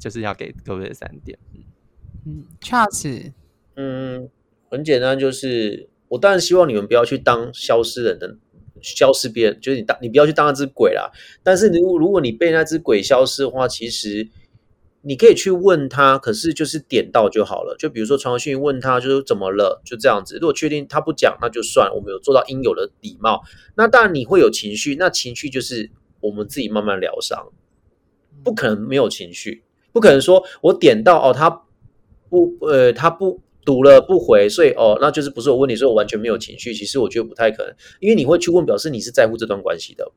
[0.00, 1.38] 就是要给各位的三点。
[1.54, 1.62] 嗯
[2.26, 3.32] 嗯，Charles，
[3.76, 4.28] 嗯，
[4.68, 8.36] 很简单，就是我当然希望你们不要去当消失人的。
[8.82, 11.10] 消失别人，就是你当，你不要去当那只鬼啦。
[11.42, 14.26] 但是如果如果你被那只鬼消失的话，其实
[15.02, 17.76] 你可以去问他，可是就是点到就好了。
[17.78, 20.36] 就比如说传讯问他，就是怎么了，就这样子。
[20.36, 23.42] 如果确定他不讲，那就算我们有做到应有的礼貌。
[23.74, 25.90] 那当然你会有情绪，那情绪就是
[26.20, 27.52] 我们自己慢慢疗伤，
[28.42, 31.50] 不可能没有情绪，不可能说我点到哦，他
[32.28, 36.72] 不呃他不读了不回，所以哦，那就是不是我问你，说我完全没有情绪。
[36.72, 40.10] 其实我觉得不太可能，因为你会去问，表示你是在乎这段关系的，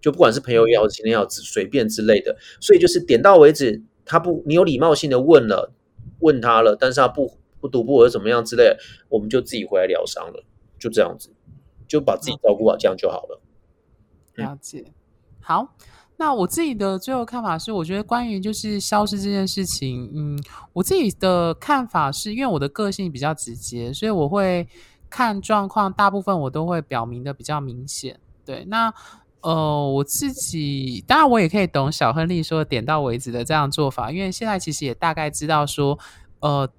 [0.00, 2.36] 就不管是朋友也好，情人也好，随便之类的。
[2.60, 5.72] 所以就是点到为止，他不，你有礼貌性的问了，
[6.20, 8.76] 问他了，但是他不不读不回怎么样之类，
[9.08, 10.44] 我们就自己回来疗伤了，
[10.78, 11.30] 就这样子，
[11.86, 13.40] 就把自己照顾好，这样就好了。
[14.34, 14.86] 了解，
[15.40, 15.76] 好。
[16.22, 20.40] 那我自己的最后看法是，我觉得关于就是消失这件事情，嗯，
[20.72, 24.68] 我自己的看法是因为我的个性比较直接，所以我会
[25.10, 28.20] 看状况，大部分我都会表明的比较明显。
[28.44, 28.94] 对，那
[29.40, 35.98] 呃，我自己当然我也可以懂小亨利说点到为止的这样做法，因为现在其实也大概知道说，
[36.38, 36.70] 呃。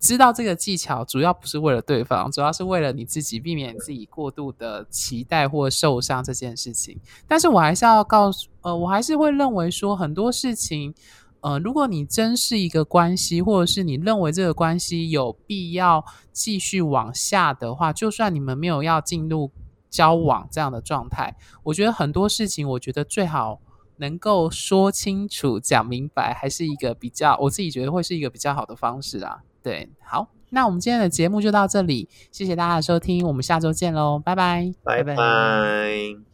[0.00, 6.98] 知道这个技巧主要不是为了对方，主要是为了你自己，避免自己过度的期待或受伤这件事情。
[7.28, 10.94] 但是我还是要告诉，呃，我还是会认为说很多事情，
[11.42, 19.50] 呃，如果你真是一个关系，或者是你认为这个关系有必要继续往下的话，就算你们没有要进入
[19.90, 23.60] 交往这样的状态，我觉得很多事情，我觉得最好
[23.98, 29.42] 能够说清楚、讲明白，还是一个比较，我自己觉得会是一个比较好的方式啊。
[29.62, 36.29] 对，好，那我们今天的节目就到这里，谢谢大家的收听，我们下周见喽，拜拜，拜拜。